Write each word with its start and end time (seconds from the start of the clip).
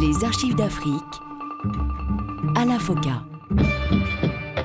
Les 0.00 0.24
archives 0.24 0.54
d'Afrique. 0.54 0.92
Alain 2.56 2.78
Foka. 2.78 3.22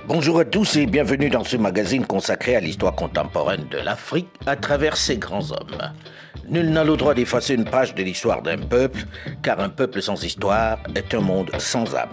Bonjour 0.08 0.40
à 0.40 0.46
tous 0.46 0.76
et 0.76 0.86
bienvenue 0.86 1.30
dans 1.30 1.44
ce 1.44 1.58
magazine 1.58 2.06
consacré 2.06 2.56
à 2.56 2.60
l'histoire 2.60 2.96
contemporaine 2.96 3.68
de 3.70 3.78
l'Afrique 3.78 4.28
à 4.46 4.56
travers 4.56 4.98
ses 4.98 5.18
grands 5.18 5.52
hommes. 5.52 5.94
Nul 6.50 6.70
n'a 6.70 6.84
le 6.84 6.98
droit 6.98 7.14
d'effacer 7.14 7.54
une 7.54 7.66
page 7.66 7.96
de 7.96 8.04
l'histoire 8.04 8.42
d'un 8.42 8.58
peuple, 8.58 9.06
car 9.42 9.60
un 9.60 9.70
peuple 9.70 10.02
sans 10.02 10.24
histoire 10.24 10.80
est 10.96 11.14
un 11.14 11.22
monde 11.22 11.52
sans 11.60 11.96
âme. 11.96 12.10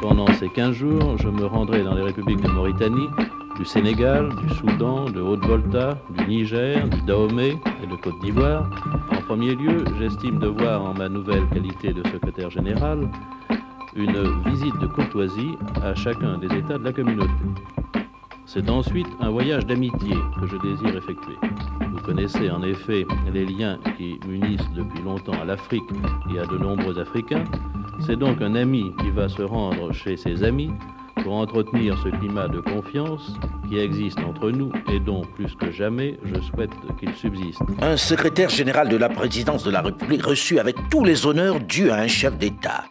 Pendant 0.00 0.26
ces 0.34 0.48
15 0.48 0.72
jours, 0.72 1.18
je 1.18 1.28
me 1.28 1.46
rendrai 1.46 1.82
dans 1.82 1.94
les 1.94 2.02
républiques 2.02 2.40
de 2.42 2.48
Mauritanie, 2.48 3.08
du 3.60 3.66
Sénégal, 3.66 4.30
du 4.36 4.48
Soudan, 4.54 5.10
de 5.10 5.20
Haute-Volta, 5.20 5.98
du 6.16 6.26
Niger, 6.28 6.88
du 6.88 7.02
Dahomey 7.02 7.58
et 7.82 7.86
de 7.86 7.94
Côte 7.94 8.18
d'Ivoire. 8.22 8.70
En 9.12 9.20
premier 9.20 9.54
lieu, 9.54 9.84
j'estime 9.98 10.38
devoir 10.38 10.82
en 10.82 10.94
ma 10.94 11.10
nouvelle 11.10 11.46
qualité 11.52 11.92
de 11.92 12.02
secrétaire 12.08 12.48
général 12.48 13.06
une 13.94 14.16
visite 14.46 14.78
de 14.78 14.86
courtoisie 14.86 15.58
à 15.82 15.94
chacun 15.94 16.38
des 16.38 16.46
États 16.56 16.78
de 16.78 16.84
la 16.84 16.92
communauté. 16.94 17.30
C'est 18.46 18.70
ensuite 18.70 19.08
un 19.20 19.28
voyage 19.28 19.66
d'amitié 19.66 20.14
que 20.40 20.46
je 20.46 20.56
désire 20.56 20.96
effectuer. 20.96 21.36
Vous 21.92 22.00
connaissez 22.00 22.50
en 22.50 22.62
effet 22.62 23.06
les 23.30 23.44
liens 23.44 23.78
qui 23.98 24.18
m'unissent 24.26 24.70
depuis 24.74 25.02
longtemps 25.02 25.38
à 25.38 25.44
l'Afrique 25.44 25.84
et 26.34 26.38
à 26.38 26.46
de 26.46 26.56
nombreux 26.56 26.98
Africains. 26.98 27.44
C'est 28.06 28.16
donc 28.16 28.40
un 28.40 28.54
ami 28.54 28.94
qui 29.00 29.10
va 29.10 29.28
se 29.28 29.42
rendre 29.42 29.92
chez 29.92 30.16
ses 30.16 30.44
amis 30.44 30.70
pour 31.22 31.34
entretenir 31.34 31.98
ce 32.02 32.08
climat 32.08 32.48
de 32.48 32.60
confiance 32.60 33.32
qui 33.68 33.78
existe 33.78 34.18
entre 34.20 34.50
nous 34.50 34.72
et 34.90 35.00
dont, 35.00 35.22
plus 35.22 35.54
que 35.54 35.70
jamais, 35.70 36.18
je 36.24 36.40
souhaite 36.40 36.70
qu'il 36.98 37.14
subsiste. 37.14 37.60
Un 37.80 37.96
secrétaire 37.96 38.50
général 38.50 38.88
de 38.88 38.96
la 38.96 39.08
présidence 39.08 39.64
de 39.64 39.70
la 39.70 39.82
République 39.82 40.24
reçu 40.24 40.58
avec 40.58 40.76
tous 40.90 41.04
les 41.04 41.26
honneurs 41.26 41.60
dus 41.60 41.90
à 41.90 41.96
un 41.96 42.08
chef 42.08 42.36
d'État 42.38 42.84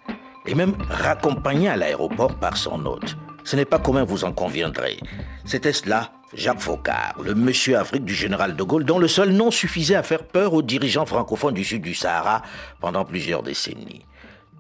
et 0.46 0.56
même 0.56 0.76
raccompagné 0.90 1.70
à 1.70 1.78
l'aéroport 1.78 2.36
par 2.36 2.58
son 2.58 2.86
hôte. 2.86 3.18
Ce 3.44 3.56
n'est 3.56 3.66
pas 3.66 3.80
commun, 3.80 4.04
vous 4.04 4.26
en 4.26 4.32
conviendrez. 4.32 5.00
C'était 5.46 5.74
cela, 5.74 6.12
Jacques 6.34 6.60
Faucard, 6.60 7.16
le 7.24 7.34
monsieur 7.34 7.78
Afrique 7.78 8.06
du 8.06 8.14
général 8.14 8.56
de 8.56 8.64
Gaulle, 8.64 8.86
dont 8.86 9.00
le 9.00 9.08
seul 9.08 9.32
nom 9.32 9.50
suffisait 9.50 9.96
à 9.96 10.04
faire 10.04 10.24
peur 10.24 10.54
aux 10.54 10.62
dirigeants 10.62 11.06
francophones 11.06 11.56
du 11.56 11.64
sud 11.64 11.82
du 11.82 11.96
Sahara 11.96 12.44
pendant 12.80 13.06
plusieurs 13.06 13.42
décennies. 13.42 14.06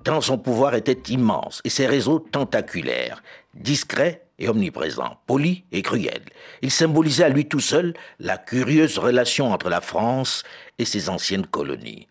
Tant 0.04 0.22
son 0.22 0.38
pouvoir 0.38 0.76
était 0.76 1.12
immense 1.12 1.62
et 1.66 1.70
ses 1.70 1.88
réseaux 1.88 2.20
tentaculaires, 2.20 3.22
discrets 3.54 4.26
et 4.40 4.48
omniprésents, 4.48 5.18
polis 5.28 5.64
et 5.72 5.82
cruels. 5.82 6.26
Il 6.62 6.72
symbolisait 6.72 7.26
à 7.26 7.30
lui 7.30 7.48
tout 7.48 7.60
seul 7.60 7.94
la 8.20 8.38
curieuse 8.38 8.98
relation 8.98 9.52
entre 9.52 9.70
la 9.70 9.82
France 9.82 10.44
et 10.78 10.86
ses 10.86 11.10
anciennes 11.10 11.46
colonies 11.46 12.08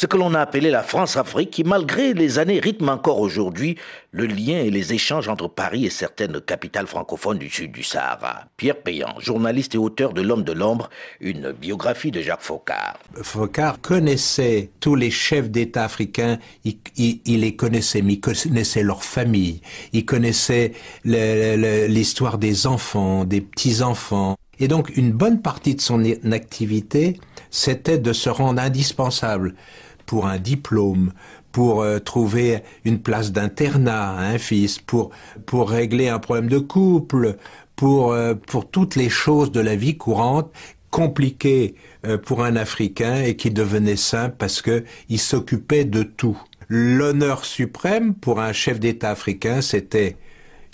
ce 0.00 0.06
que 0.06 0.16
l'on 0.16 0.32
a 0.32 0.40
appelé 0.40 0.70
la 0.70 0.82
France-Afrique, 0.82 1.50
qui 1.50 1.62
malgré 1.62 2.14
les 2.14 2.38
années 2.38 2.58
rythme 2.58 2.88
encore 2.88 3.20
aujourd'hui 3.20 3.76
le 4.12 4.24
lien 4.24 4.56
et 4.56 4.70
les 4.70 4.94
échanges 4.94 5.28
entre 5.28 5.46
Paris 5.46 5.84
et 5.84 5.90
certaines 5.90 6.40
capitales 6.40 6.86
francophones 6.86 7.36
du 7.36 7.50
sud 7.50 7.72
du 7.72 7.82
Sahara. 7.82 8.46
Pierre 8.56 8.80
Payan, 8.80 9.14
journaliste 9.18 9.74
et 9.74 9.78
auteur 9.78 10.14
de 10.14 10.22
L'homme 10.22 10.42
de 10.42 10.52
l'ombre, 10.52 10.88
une 11.20 11.52
biographie 11.52 12.10
de 12.10 12.22
Jacques 12.22 12.40
Faucard. 12.40 12.98
Faucard 13.20 13.78
connaissait 13.82 14.70
tous 14.80 14.94
les 14.94 15.10
chefs 15.10 15.50
d'État 15.50 15.84
africains, 15.84 16.38
il, 16.64 17.20
les 17.26 17.54
connaissait, 17.54 18.00
mais 18.00 18.14
il 18.14 18.20
connaissait 18.20 18.82
leur 18.82 19.04
famille, 19.04 19.60
il 19.92 20.06
connaissait 20.06 20.72
l'histoire 21.04 22.38
des 22.38 22.66
enfants, 22.66 23.26
des 23.26 23.42
petits-enfants. 23.42 24.36
Et 24.60 24.68
donc 24.68 24.96
une 24.96 25.12
bonne 25.12 25.42
partie 25.42 25.74
de 25.74 25.80
son 25.82 26.02
activité, 26.32 27.18
c'était 27.50 27.98
de 27.98 28.14
se 28.14 28.30
rendre 28.30 28.62
indispensable 28.62 29.54
pour 30.10 30.26
un 30.26 30.38
diplôme, 30.38 31.12
pour 31.52 31.82
euh, 31.82 32.00
trouver 32.00 32.64
une 32.84 32.98
place 32.98 33.30
d'internat 33.30 34.10
à 34.10 34.22
un 34.22 34.38
fils, 34.38 34.80
pour, 34.80 35.10
pour 35.46 35.70
régler 35.70 36.08
un 36.08 36.18
problème 36.18 36.48
de 36.48 36.58
couple, 36.58 37.36
pour, 37.76 38.12
euh, 38.12 38.34
pour 38.34 38.68
toutes 38.68 38.96
les 38.96 39.08
choses 39.08 39.52
de 39.52 39.60
la 39.60 39.76
vie 39.76 39.96
courante 39.96 40.50
compliquées 40.90 41.76
euh, 42.04 42.18
pour 42.18 42.42
un 42.42 42.56
Africain 42.56 43.22
et 43.22 43.36
qui 43.36 43.52
devenaient 43.52 43.94
simples 43.94 44.34
parce 44.36 44.62
que 44.62 44.82
il 45.08 45.20
s'occupait 45.20 45.84
de 45.84 46.02
tout. 46.02 46.42
L'honneur 46.68 47.44
suprême 47.44 48.14
pour 48.14 48.40
un 48.40 48.52
chef 48.52 48.80
d'État 48.80 49.10
africain, 49.10 49.60
c'était 49.60 50.16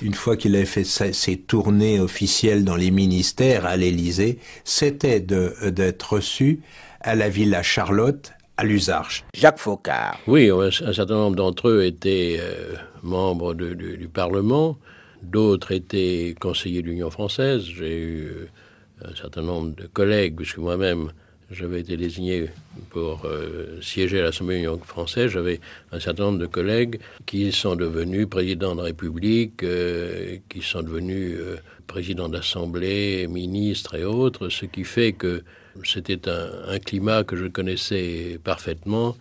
une 0.01 0.15
fois 0.15 0.39
qu'il 0.39 0.57
avait 0.57 0.65
fait 0.65 0.85
ses 0.85 1.37
tournées 1.37 2.01
officielles 2.01 2.65
dans 2.65 2.77
les 2.77 2.91
ministères 2.91 3.67
à 3.67 3.77
l'Élysée, 3.77 4.39
c'était 4.65 5.21
d'être 5.21 6.15
reçu 6.15 6.61
à 7.03 7.15
la 7.15 7.29
Villa 7.29 7.63
Charlotte 7.63 8.33
à 8.57 8.65
l'Usarche. 8.65 9.25
Jacques 9.35 9.59
Faucard. 9.59 10.19
Oui, 10.27 10.51
un, 10.51 10.71
certain 10.71 11.15
nombre 11.15 11.37
d'entre 11.37 11.69
eux 11.69 11.85
étaient 11.85 12.39
euh, 12.41 12.75
membres 13.03 13.55
du, 13.55 14.09
Parlement, 14.13 14.79
d'autres 15.23 15.73
étaient 15.73 16.35
conseillers 16.41 16.83
de 16.83 16.89
l'Union 16.89 17.11
française. 17.11 17.65
J'ai 17.65 17.99
eu 17.99 18.27
euh, 18.27 19.09
un 19.11 19.15
certain 19.15 19.43
nombre 19.43 19.75
de 19.75 19.87
collègues, 19.87 20.37
puisque 20.37 20.59
moi-même 20.59 21.11
j'avais 21.51 21.81
été 21.81 21.97
désigné 21.97 22.51
pour 22.91 23.25
euh, 23.25 23.81
siéger 23.81 24.21
à 24.21 24.25
l'Assemblée 24.25 24.57
de 24.57 24.61
l'Union 24.63 24.79
française. 24.79 25.31
J'avais 25.33 25.61
un 25.93 26.01
certain 26.01 26.25
nombre 26.25 26.39
de 26.39 26.47
collègues 26.47 26.99
qui 27.27 27.53
sont 27.53 27.77
devenus 27.77 28.27
présidents 28.27 28.75
de 28.75 28.81
la 28.81 28.87
République, 28.87 29.65
qui 30.49 30.63
sont 30.63 30.83
devenus 30.83 31.39
présidents 31.87 32.31
d'Assemblée, 32.31 33.29
ministres 33.29 33.97
et 33.97 34.05
autres, 34.05 34.49
ce 34.49 34.65
qui 34.65 34.83
fait 34.83 35.13
que 35.13 35.45
c'était 35.85 36.29
un, 36.29 36.79
climat 36.79 37.25
que 37.25 37.37
je 37.37 37.47
connaissais 37.47 38.39
parfaitement 38.43 39.17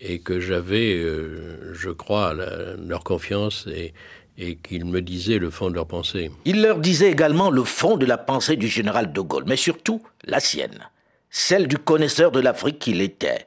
et 0.00 0.20
que 0.20 0.40
j'avais, 0.40 0.94
euh, 0.94 1.74
je 1.74 1.90
crois, 1.90 2.34
leur 2.34 3.02
confiance 3.04 3.66
et, 3.66 3.92
et 4.38 4.56
qu'ils 4.56 4.84
me 4.84 5.02
disaient 5.02 5.38
le 5.38 5.50
fond 5.50 5.68
de 5.68 5.74
leur 5.74 5.86
pensée. 5.86 6.30
Il 6.44 6.62
leur 6.62 6.78
disait 6.78 7.10
également 7.10 7.50
le 7.50 7.64
fond 7.64 7.96
de 7.96 8.06
la 8.06 8.16
pensée 8.16 8.56
du 8.56 8.68
général 8.68 9.12
de 9.12 9.20
Gaulle, 9.20 9.44
mais 9.46 9.56
surtout 9.56 10.00
la 10.24 10.38
sienne, 10.38 10.88
celle 11.28 11.66
du 11.66 11.76
connaisseur 11.76 12.30
de 12.30 12.40
l'Afrique 12.40 12.78
qu'il 12.78 13.00
était, 13.00 13.46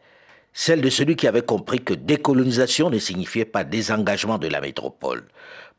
celle 0.53 0.81
de 0.81 0.89
celui 0.89 1.16
qui 1.16 1.27
avait 1.27 1.41
compris 1.41 1.79
que 1.79 1.94
décolonisation 1.94 2.89
ne 2.89 3.00
signifiait 3.00 3.45
pas 3.45 3.63
désengagement 3.63 4.38
de 4.38 4.47
la 4.50 4.59
métropole. 4.59 5.23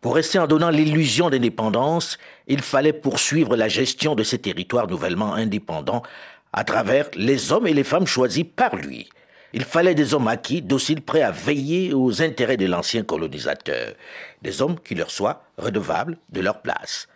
Pour 0.00 0.16
rester 0.16 0.38
en 0.38 0.46
donnant 0.46 0.70
l'illusion 0.70 1.30
d'indépendance, 1.30 2.18
il 2.48 2.62
fallait 2.62 2.92
poursuivre 2.92 3.54
la 3.54 3.68
gestion 3.68 4.14
de 4.14 4.24
ces 4.24 4.38
territoires 4.38 4.88
nouvellement 4.88 5.34
indépendants 5.34 6.02
à 6.52 6.64
travers 6.64 7.08
les 7.14 7.52
hommes 7.52 7.66
et 7.66 7.74
les 7.74 7.84
femmes 7.84 8.06
choisis 8.06 8.44
par 8.44 8.76
lui. 8.76 9.08
Il 9.54 9.64
fallait 9.64 9.94
des 9.94 10.14
hommes 10.14 10.28
acquis, 10.28 10.62
dociles, 10.62 11.02
prêts 11.02 11.22
à 11.22 11.30
veiller 11.30 11.92
aux 11.92 12.22
intérêts 12.22 12.56
de 12.56 12.66
l'ancien 12.66 13.02
colonisateur, 13.02 13.94
des 14.40 14.62
hommes 14.62 14.78
qui 14.80 14.94
leur 14.94 15.10
soient 15.10 15.44
redevables 15.58 16.16
de 16.30 16.40
leur 16.40 16.62
place. 16.62 17.06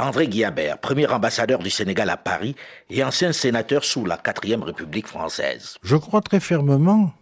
André 0.00 0.26
Guillabert, 0.26 0.78
premier 0.78 1.06
ambassadeur 1.06 1.60
du 1.60 1.70
Sénégal 1.70 2.10
à 2.10 2.16
Paris 2.16 2.56
et 2.90 3.04
ancien 3.04 3.32
sénateur 3.32 3.84
sous 3.84 4.04
la 4.04 4.16
quatrième 4.16 4.64
République 4.64 5.06
française. 5.06 5.76
Je 5.82 5.96
crois 5.96 6.20
très 6.20 6.40
fermement 6.40 7.12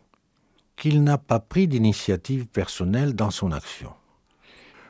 qu'il 0.76 1.04
n'a 1.04 1.18
pas 1.18 1.38
pris 1.38 1.68
d'initiative 1.68 2.46
personnelle 2.46 3.14
dans 3.14 3.30
son 3.30 3.52
action. 3.52 3.92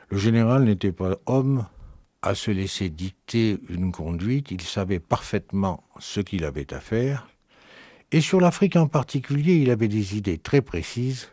Le 0.09 0.17
général 0.17 0.63
n'était 0.63 0.93
pas 0.93 1.17
homme 1.25 1.65
à 2.23 2.35
se 2.35 2.51
laisser 2.51 2.89
dicter 2.89 3.57
une 3.69 3.91
conduite, 3.91 4.49
il 4.49 4.61
savait 4.61 4.99
parfaitement 4.99 5.83
ce 5.99 6.21
qu'il 6.21 6.45
avait 6.45 6.73
à 6.73 6.79
faire, 6.79 7.27
et 8.11 8.21
sur 8.21 8.39
l'Afrique 8.39 8.75
en 8.75 8.87
particulier, 8.87 9.55
il 9.55 9.69
avait 9.69 9.87
des 9.87 10.15
idées 10.15 10.37
très 10.37 10.61
précises, 10.61 11.29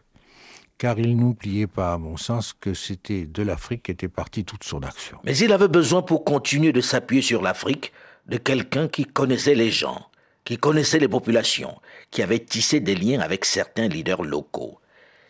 car 0.78 0.98
il 0.98 1.16
n'oubliait 1.16 1.66
pas, 1.66 1.92
à 1.92 1.98
mon 1.98 2.16
sens, 2.16 2.54
que 2.58 2.74
c'était 2.74 3.26
de 3.26 3.42
l'Afrique 3.42 3.84
qu'était 3.84 4.08
partie 4.08 4.44
toute 4.44 4.64
son 4.64 4.82
action. 4.82 5.18
Mais 5.24 5.36
il 5.36 5.52
avait 5.52 5.68
besoin, 5.68 6.02
pour 6.02 6.24
continuer 6.24 6.72
de 6.72 6.80
s'appuyer 6.80 7.22
sur 7.22 7.42
l'Afrique, 7.42 7.92
de 8.26 8.38
quelqu'un 8.38 8.88
qui 8.88 9.04
connaissait 9.04 9.54
les 9.54 9.70
gens, 9.70 10.06
qui 10.44 10.56
connaissait 10.56 10.98
les 10.98 11.08
populations, 11.08 11.78
qui 12.10 12.22
avait 12.22 12.38
tissé 12.38 12.80
des 12.80 12.94
liens 12.94 13.20
avec 13.20 13.44
certains 13.44 13.88
leaders 13.88 14.22
locaux. 14.22 14.80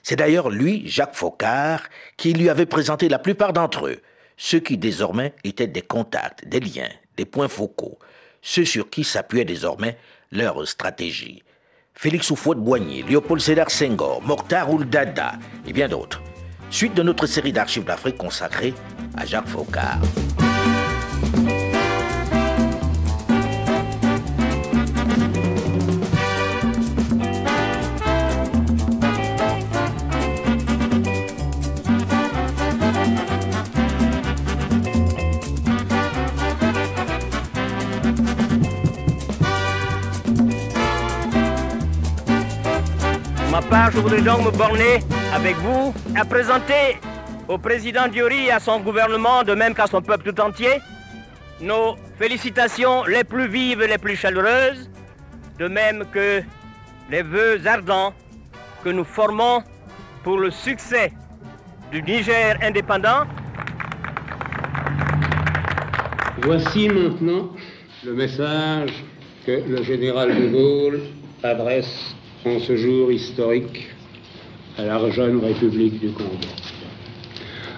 C'est 0.02 0.16
d'ailleurs 0.16 0.50
lui, 0.50 0.88
Jacques 0.88 1.16
Faucard, 1.16 1.82
qui 2.16 2.32
lui 2.32 2.48
avait 2.48 2.64
présenté 2.64 3.08
la 3.08 3.18
plupart 3.18 3.52
d'entre 3.52 3.88
eux, 3.88 4.00
ceux 4.42 4.60
qui 4.60 4.78
désormais 4.78 5.34
étaient 5.44 5.66
des 5.66 5.82
contacts, 5.82 6.48
des 6.48 6.60
liens, 6.60 6.88
des 7.18 7.26
points 7.26 7.46
focaux, 7.46 7.98
ceux 8.40 8.64
sur 8.64 8.88
qui 8.88 9.04
s'appuyait 9.04 9.44
désormais 9.44 9.98
leur 10.32 10.66
stratégie. 10.66 11.42
Félix 11.92 12.30
Houphouët-Boigny, 12.30 13.02
Léopold 13.02 13.42
Sédar 13.42 13.70
Senghor, 13.70 14.22
Mokhtar 14.22 14.72
Ouldada 14.72 15.34
et 15.66 15.74
bien 15.74 15.88
d'autres. 15.88 16.22
Suite 16.70 16.94
de 16.94 17.02
notre 17.02 17.26
série 17.26 17.52
d'archives 17.52 17.84
d'Afrique 17.84 18.16
consacrée 18.16 18.72
à 19.14 19.26
Jacques 19.26 19.46
Faucard. 19.48 20.00
Je 43.92 43.98
voudrais 44.00 44.22
donc 44.22 44.44
me 44.44 44.50
borner 44.50 45.00
avec 45.34 45.56
vous 45.56 45.92
à 46.16 46.24
présenter 46.24 46.98
au 47.48 47.58
président 47.58 48.08
Diori 48.08 48.46
et 48.46 48.52
à 48.52 48.60
son 48.60 48.80
gouvernement, 48.80 49.42
de 49.42 49.54
même 49.54 49.74
qu'à 49.74 49.86
son 49.86 50.00
peuple 50.00 50.32
tout 50.32 50.40
entier, 50.40 50.80
nos 51.60 51.96
félicitations 52.18 53.04
les 53.04 53.24
plus 53.24 53.48
vives 53.48 53.82
et 53.82 53.88
les 53.88 53.98
plus 53.98 54.16
chaleureuses, 54.16 54.88
de 55.58 55.68
même 55.68 56.04
que 56.12 56.42
les 57.10 57.22
vœux 57.22 57.66
ardents 57.66 58.14
que 58.84 58.88
nous 58.90 59.04
formons 59.04 59.62
pour 60.22 60.38
le 60.38 60.50
succès 60.50 61.12
du 61.90 62.02
Niger 62.02 62.56
indépendant. 62.62 63.24
Voici 66.42 66.88
maintenant 66.88 67.50
le 68.04 68.12
message 68.14 69.04
que 69.44 69.62
le 69.68 69.82
général 69.82 70.34
de 70.34 70.46
Gaulle 70.48 71.00
adresse 71.42 72.14
en 72.46 72.58
ce 72.58 72.76
jour 72.76 73.12
historique 73.12 73.90
à 74.78 74.84
la 74.84 75.10
jeune 75.10 75.40
République 75.44 76.00
du 76.00 76.10
Congo. 76.12 76.30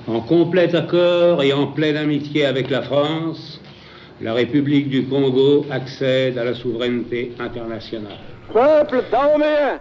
En 0.07 0.21
complet 0.21 0.75
accord 0.75 1.43
et 1.43 1.53
en 1.53 1.67
pleine 1.69 1.97
amitié 1.97 2.47
avec 2.47 2.71
la 2.71 2.83
France, 2.83 3.61
la 4.21 4.35
République 4.35 4.89
du 4.89 5.07
Congo 5.07 5.67
accède 5.71 6.39
à 6.39 6.45
la 6.45 6.55
souveraineté 6.55 7.33
internationale. 7.41 8.19
Peuple 8.53 9.03
dahoméen, 9.11 9.81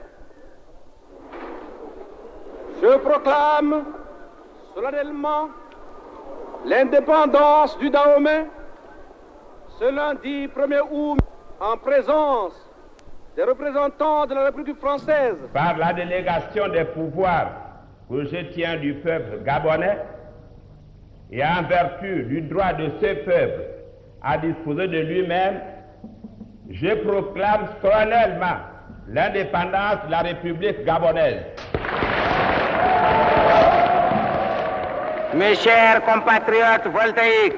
je 2.81 2.97
proclame 2.97 3.83
solennellement 4.73 5.49
l'indépendance 6.65 7.77
du 7.77 7.89
Dahomey 7.89 8.45
ce 9.79 9.85
lundi 9.85 10.47
1er 10.47 10.81
août 10.91 11.19
en 11.59 11.77
présence 11.77 12.53
des 13.35 13.43
représentants 13.43 14.25
de 14.25 14.35
la 14.35 14.45
République 14.45 14.77
française. 14.77 15.35
Par 15.53 15.77
la 15.77 15.93
délégation 15.93 16.67
des 16.69 16.83
pouvoirs 16.85 17.51
que 18.09 18.25
je 18.25 18.37
tiens 18.53 18.77
du 18.77 18.93
peuple 18.95 19.43
gabonais 19.45 19.97
et 21.31 21.43
en 21.43 21.63
vertu 21.63 22.23
du 22.23 22.41
droit 22.41 22.73
de 22.73 22.89
ce 22.99 23.13
peuple 23.23 23.61
à 24.21 24.37
disposer 24.37 24.87
de 24.87 24.99
lui-même, 24.99 25.61
je 26.69 26.93
proclame 26.95 27.67
solennellement 27.81 28.57
l'indépendance 29.07 30.05
de 30.05 30.11
la 30.11 30.19
République 30.19 30.83
gabonaise. 30.83 31.41
Mes 35.33 35.55
chers 35.55 36.03
compatriotes 36.03 36.87
voltaïques, 36.87 37.55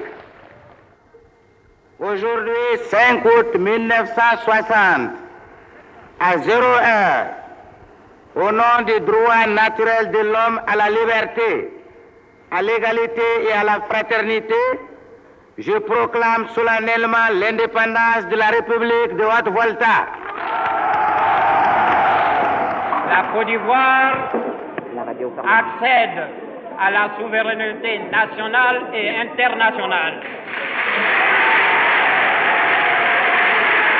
aujourd'hui 1.98 2.78
5 2.88 3.24
août 3.24 3.58
1960, 3.58 5.23
à 6.20 6.36
01, 6.36 7.26
au 8.36 8.52
nom 8.52 8.82
du 8.86 9.00
droit 9.00 9.46
naturel 9.46 10.10
de 10.10 10.18
l'homme 10.18 10.60
à 10.66 10.76
la 10.76 10.90
liberté, 10.90 11.70
à 12.50 12.62
l'égalité 12.62 13.22
et 13.48 13.52
à 13.52 13.64
la 13.64 13.80
fraternité, 13.88 14.54
je 15.58 15.72
proclame 15.72 16.48
solennellement 16.48 17.28
l'indépendance 17.32 18.26
de 18.30 18.36
la 18.36 18.46
République 18.46 19.16
de 19.16 19.24
Haute-Volta. 19.24 20.06
La 23.08 23.22
Côte 23.32 23.46
d'Ivoire 23.46 24.32
accède 25.44 26.28
à 26.80 26.90
la 26.90 27.10
souveraineté 27.18 28.00
nationale 28.10 28.82
et 28.94 29.10
internationale. 29.10 30.14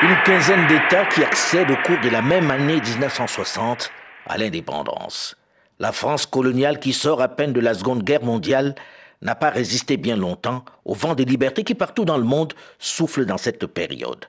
Une 0.02 0.16
quinzaine 0.24 0.66
d'États 0.66 1.06
qui 1.06 1.22
accèdent 1.22 1.70
au 1.70 1.76
cours 1.76 2.00
de 2.02 2.10
la 2.10 2.20
même 2.20 2.50
année 2.50 2.80
1960 2.80 3.90
à 4.26 4.36
l'indépendance. 4.36 5.36
La 5.78 5.92
France 5.92 6.26
coloniale 6.26 6.78
qui 6.78 6.92
sort 6.92 7.22
à 7.22 7.28
peine 7.28 7.52
de 7.52 7.60
la 7.60 7.74
Seconde 7.74 8.02
Guerre 8.02 8.22
mondiale 8.22 8.74
n'a 9.22 9.34
pas 9.34 9.50
résisté 9.50 9.96
bien 9.96 10.16
longtemps 10.16 10.64
au 10.84 10.94
vent 10.94 11.14
des 11.14 11.24
libertés 11.24 11.64
qui 11.64 11.74
partout 11.74 12.04
dans 12.04 12.18
le 12.18 12.24
monde 12.24 12.52
soufflent 12.78 13.24
dans 13.24 13.38
cette 13.38 13.66
période. 13.66 14.26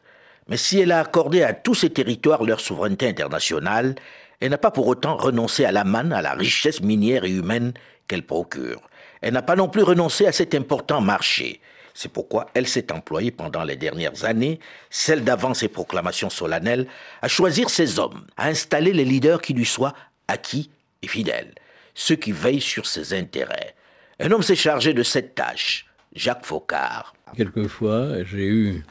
Mais 0.48 0.58
si 0.58 0.80
elle 0.80 0.92
a 0.92 1.00
accordé 1.00 1.44
à 1.44 1.54
tous 1.54 1.76
ces 1.76 1.90
territoires 1.90 2.44
leur 2.44 2.62
souveraineté 2.62 3.08
internationale, 3.10 3.96
elle 4.40 4.52
n'a 4.52 4.58
pas 4.58 4.72
pour 4.72 4.88
autant 4.88 5.18
renoncé 5.18 5.66
à 5.66 5.72
la 5.72 5.84
manne, 5.84 6.14
à 6.14 6.22
la 6.22 6.34
richesse 6.34 6.82
minière 6.82 7.26
et 7.26 7.32
humaine 7.32 7.74
qu'elle 8.08 8.26
procure. 8.26 8.82
Elle 9.22 9.34
n'a 9.34 9.42
pas 9.42 9.56
non 9.56 9.68
plus 9.68 9.84
renoncé 9.84 10.28
à 10.28 10.32
cet 10.32 10.54
important 10.54 11.02
marché. 11.02 11.60
C'est 11.98 12.12
pourquoi 12.12 12.48
elle 12.54 12.68
s'est 12.68 12.92
employée 12.92 13.32
pendant 13.32 13.64
les 13.64 13.78
dernières 13.78 14.26
années, 14.26 14.60
celles 14.90 15.24
d'avant 15.24 15.54
ses 15.54 15.70
proclamations 15.70 16.30
solennelles, 16.30 16.88
à 17.22 17.30
choisir 17.30 17.70
ses 17.70 18.00
hommes, 18.00 18.28
à 18.36 18.50
installer 18.50 18.92
les 18.92 19.06
leaders 19.06 19.42
qui 19.42 19.54
lui 19.54 19.66
soient 19.66 19.96
acquis 20.28 20.70
et 21.02 21.08
fidèles, 21.08 21.56
ceux 21.94 22.18
qui 22.18 22.34
veillent 22.34 22.60
sur 22.60 22.86
ses 22.86 23.14
intérêts. 23.14 23.76
Un 24.20 24.30
homme 24.32 24.44
s'est 24.44 24.58
chargé 24.58 24.94
de 24.94 25.04
cette 25.04 25.36
tâche, 25.36 25.86
Jacques 26.14 26.46
Faucard. 26.46 27.16
Quelquefois, 27.38 28.26
j'ai 28.26 28.46
eu, 28.46 28.84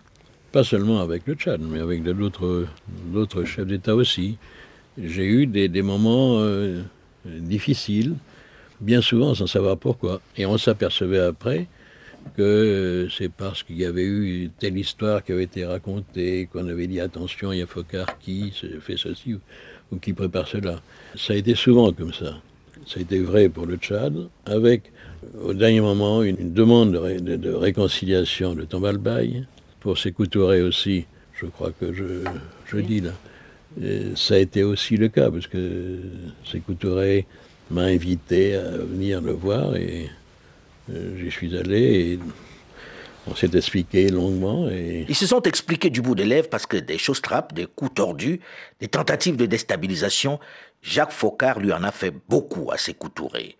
pas 0.51 0.65
seulement 0.65 1.03
avec 1.03 1.27
le 1.27 1.35
Tchad, 1.35 1.61
mais 1.61 1.81
avec 1.81 2.03
d'autres, 2.03 2.65
chefs 3.45 3.67
d'État 3.67 3.95
aussi, 3.95 4.39
j'ai 4.97 5.27
eu 5.27 5.47
des, 5.47 5.69
des 5.69 5.83
moments 5.83 6.39
euh, 6.39 6.81
difficiles, 7.27 8.15
bien 8.81 9.03
souvent 9.03 9.35
sans 9.35 9.47
savoir 9.47 9.77
pourquoi. 9.77 10.23
Et 10.39 10.47
on 10.47 10.56
s'apercevait 10.56 11.21
après 11.21 11.67
que 12.37 13.09
c'est 13.17 13.31
parce 13.31 13.62
qu'il 13.62 13.76
y 13.76 13.85
avait 13.85 14.05
eu 14.05 14.50
telle 14.59 14.76
histoire 14.76 15.23
qui 15.25 15.32
avait 15.32 15.44
été 15.44 15.65
racontée, 15.65 16.49
qu'on 16.53 16.69
avait 16.69 16.87
dit 16.87 17.00
attention, 17.00 17.53
il 17.53 17.59
y 17.59 17.62
a 17.62 17.67
Focard 17.67 18.19
qui 18.19 18.53
fait 18.81 18.97
ceci 18.97 19.37
ou 19.93 19.97
qui 19.99 20.12
prépare 20.12 20.49
cela. 20.49 20.81
Ça 21.17 21.32
a 21.32 21.37
été 21.37 21.55
souvent 21.55 21.93
comme 21.93 22.12
ça. 22.12 22.41
Ça 22.87 22.99
a 22.99 23.03
été 23.03 23.19
vrai 23.21 23.49
pour 23.49 23.67
le 23.67 23.76
Tchad, 23.76 24.29
avec 24.47 24.93
au 25.43 25.55
dernier 25.55 25.81
moment 25.81 26.23
une 26.23 26.53
demande 26.53 26.93
de, 26.93 27.53
réconciliation 27.53 28.55
de 28.55 28.65
Tombalbaye. 28.65 29.47
Pour 29.81 29.99
Sékou 29.99 30.25
aussi, 30.37 31.06
je 31.35 31.47
crois 31.47 31.73
que 31.73 31.93
je, 31.93 32.81
dis 32.81 33.00
là. 33.00 33.12
ça 34.17 34.35
a 34.35 34.38
été 34.38 34.62
aussi 34.65 34.97
le 34.97 35.09
cas, 35.09 35.31
parce 35.31 35.47
que 35.47 35.99
Sékou 36.44 36.75
Touré 36.75 37.27
m'a 37.70 37.82
invité 37.82 38.56
à 38.56 38.70
venir 38.79 39.20
le 39.20 39.32
voir 39.32 39.77
et 39.77 40.06
euh, 40.06 40.24
j'y 40.89 41.31
suis 41.31 41.57
allé 41.57 41.79
et 41.79 42.19
on 43.27 43.35
s'est 43.35 43.51
expliqué 43.55 44.09
longuement. 44.09 44.69
Ils 44.69 45.15
se 45.15 45.27
sont 45.27 45.43
expliqués 45.43 45.91
du 45.91 46.03
bout 46.03 46.15
des 46.15 46.25
lèvres 46.25 46.49
parce 46.49 46.67
que 46.67 46.77
des 46.77 46.99
choses 46.99 47.23
trappes, 47.23 47.55
des 47.55 47.67
coups 47.67 47.95
tordus, 47.95 48.41
des 48.81 48.89
tentatives 48.89 49.37
de 49.37 49.47
déstabilisation, 49.47 50.39
Jacques 50.82 51.13
Faucard 51.13 51.58
lui 51.58 51.73
en 51.73 51.82
a 51.82 51.91
fait 51.91 52.13
beaucoup 52.29 52.70
à 52.70 52.77
ses 52.77 52.94
Touré. 53.15 53.56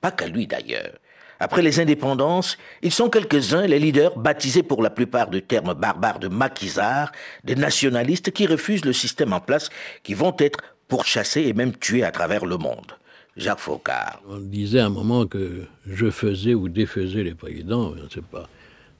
Pas 0.00 0.10
qu'à 0.10 0.26
lui 0.26 0.46
d'ailleurs. 0.46 0.98
Après 1.40 1.62
les 1.62 1.80
indépendances, 1.80 2.58
ils 2.82 2.92
sont 2.92 3.10
quelques-uns, 3.10 3.66
les 3.66 3.78
leaders, 3.78 4.16
baptisés 4.16 4.62
pour 4.62 4.82
la 4.82 4.90
plupart 4.90 5.28
de 5.30 5.40
termes 5.40 5.74
barbares 5.74 6.18
de 6.18 6.28
maquisards, 6.28 7.12
des 7.42 7.56
nationalistes 7.56 8.30
qui 8.30 8.46
refusent 8.46 8.84
le 8.84 8.92
système 8.92 9.32
en 9.32 9.40
place, 9.40 9.68
qui 10.02 10.14
vont 10.14 10.34
être 10.38 10.58
pourchassés 10.88 11.42
et 11.42 11.52
même 11.52 11.76
tués 11.76 12.04
à 12.04 12.12
travers 12.12 12.46
le 12.46 12.56
monde. 12.56 12.92
Jacques 13.36 13.60
Faucard. 13.60 14.22
On 14.28 14.38
disait 14.38 14.80
à 14.80 14.86
un 14.86 14.90
moment 14.90 15.26
que 15.26 15.66
je 15.86 16.10
faisais 16.10 16.54
ou 16.54 16.68
défaisais 16.68 17.22
les 17.22 17.34
présidents, 17.34 17.94
c'est 18.12 18.24
pas, 18.24 18.48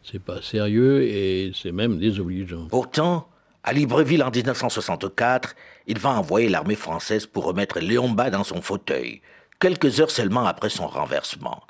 c'est 0.02 0.22
pas 0.22 0.42
sérieux 0.42 1.02
et 1.02 1.52
c'est 1.54 1.72
même 1.72 1.98
désobligeant. 1.98 2.66
Pourtant, 2.68 3.28
à 3.62 3.72
Libreville 3.72 4.22
en 4.22 4.30
1964, 4.30 5.54
il 5.86 5.98
va 5.98 6.10
envoyer 6.10 6.48
l'armée 6.48 6.74
française 6.74 7.26
pour 7.26 7.44
remettre 7.44 7.78
Léon 7.80 8.10
Bas 8.10 8.30
dans 8.30 8.44
son 8.44 8.60
fauteuil, 8.60 9.22
quelques 9.60 10.00
heures 10.00 10.10
seulement 10.10 10.46
après 10.46 10.70
son 10.70 10.86
renversement 10.86 11.62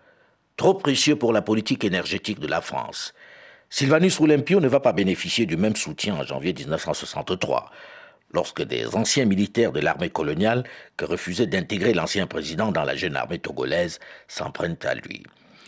trop 0.56 0.74
précieux 0.74 1.16
pour 1.16 1.32
la 1.32 1.42
politique 1.42 1.84
énergétique 1.84 2.40
de 2.40 2.46
la 2.46 2.60
France. 2.60 3.14
Sylvanus 3.70 4.20
Olympio 4.20 4.60
ne 4.60 4.68
va 4.68 4.80
pas 4.80 4.92
bénéficier 4.92 5.46
du 5.46 5.56
même 5.56 5.74
soutien 5.74 6.14
en 6.14 6.24
janvier 6.24 6.52
1963, 6.52 7.70
lorsque 8.34 8.62
des 8.62 8.94
anciens 8.94 9.24
militaires 9.24 9.72
de 9.72 9.80
l'armée 9.80 10.10
coloniale, 10.10 10.64
que 10.96 11.04
refusait 11.04 11.46
d'intégrer 11.46 11.94
l'ancien 11.94 12.26
président 12.26 12.72
dans 12.72 12.84
la 12.84 12.96
jeune 12.96 13.16
armée 13.16 13.38
togolaise, 13.38 14.00
s'en 14.28 14.50
prennent 14.50 14.76
à 14.84 14.94
lui. 14.94 15.22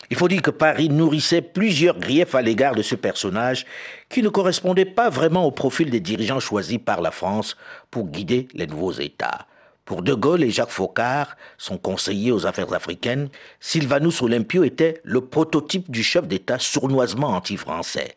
Il 0.09 0.15
faut 0.15 0.27
dire 0.27 0.41
que 0.41 0.51
Paris 0.51 0.89
nourrissait 0.89 1.41
plusieurs 1.41 1.99
griefs 1.99 2.35
à 2.35 2.41
l'égard 2.41 2.75
de 2.75 2.81
ce 2.81 2.95
personnage 2.95 3.65
qui 4.09 4.21
ne 4.21 4.29
correspondait 4.29 4.85
pas 4.85 5.09
vraiment 5.09 5.45
au 5.45 5.51
profil 5.51 5.89
des 5.89 5.99
dirigeants 5.99 6.39
choisis 6.39 6.77
par 6.77 7.01
la 7.01 7.11
France 7.11 7.57
pour 7.91 8.07
guider 8.07 8.47
les 8.53 8.67
nouveaux 8.67 8.93
États. 8.93 9.47
Pour 9.83 10.01
De 10.01 10.13
Gaulle 10.13 10.43
et 10.43 10.51
Jacques 10.51 10.69
Faucard, 10.69 11.37
son 11.57 11.77
conseiller 11.77 12.31
aux 12.31 12.45
affaires 12.45 12.73
africaines, 12.73 13.29
Sylvanus 13.59 14.21
Olympio 14.21 14.63
était 14.63 15.01
le 15.03 15.21
prototype 15.21 15.89
du 15.89 16.03
chef 16.03 16.27
d'État 16.27 16.59
sournoisement 16.59 17.29
anti-français. 17.29 18.15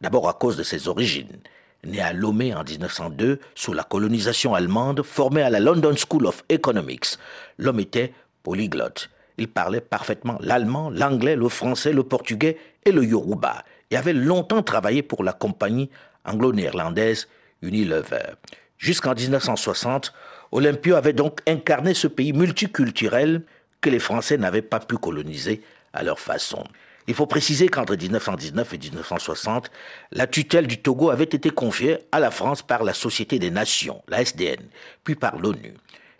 D'abord 0.00 0.28
à 0.28 0.34
cause 0.34 0.56
de 0.56 0.62
ses 0.62 0.88
origines. 0.88 1.40
Né 1.84 2.00
à 2.00 2.12
Lomé 2.12 2.54
en 2.54 2.62
1902, 2.62 3.40
sous 3.54 3.72
la 3.72 3.84
colonisation 3.84 4.54
allemande, 4.54 5.02
formé 5.02 5.40
à 5.42 5.48
la 5.48 5.60
London 5.60 5.94
School 5.96 6.26
of 6.26 6.44
Economics, 6.50 7.16
l'homme 7.58 7.80
était 7.80 8.12
polyglotte. 8.42 9.08
Il 9.38 9.48
parlait 9.48 9.80
parfaitement 9.80 10.36
l'allemand, 10.40 10.90
l'anglais, 10.90 11.36
le 11.36 11.48
français, 11.48 11.92
le 11.94 12.02
portugais 12.02 12.58
et 12.84 12.92
le 12.92 13.04
yoruba, 13.04 13.64
et 13.90 13.96
avait 13.96 14.12
longtemps 14.12 14.62
travaillé 14.62 15.02
pour 15.02 15.24
la 15.24 15.32
compagnie 15.32 15.88
anglo-néerlandaise 16.26 17.28
Unilever. 17.62 18.34
Jusqu'en 18.76 19.14
1960, 19.14 20.12
Olympio 20.52 20.96
avait 20.96 21.12
donc 21.12 21.40
incarné 21.46 21.94
ce 21.94 22.08
pays 22.08 22.32
multiculturel 22.32 23.42
que 23.80 23.90
les 23.90 23.98
Français 23.98 24.36
n'avaient 24.36 24.62
pas 24.62 24.80
pu 24.80 24.96
coloniser 24.96 25.62
à 25.92 26.02
leur 26.02 26.18
façon. 26.18 26.64
Il 27.06 27.14
faut 27.14 27.26
préciser 27.26 27.68
qu'entre 27.68 27.96
1919 27.96 28.74
et 28.74 28.78
1960, 28.78 29.70
la 30.12 30.26
tutelle 30.26 30.66
du 30.66 30.78
Togo 30.78 31.10
avait 31.10 31.24
été 31.24 31.50
confiée 31.50 31.98
à 32.12 32.20
la 32.20 32.30
France 32.30 32.62
par 32.62 32.84
la 32.84 32.94
Société 32.94 33.38
des 33.38 33.50
Nations, 33.50 34.02
la 34.08 34.22
SDN, 34.22 34.60
puis 35.02 35.14
par 35.14 35.38
l'ONU. 35.38 35.74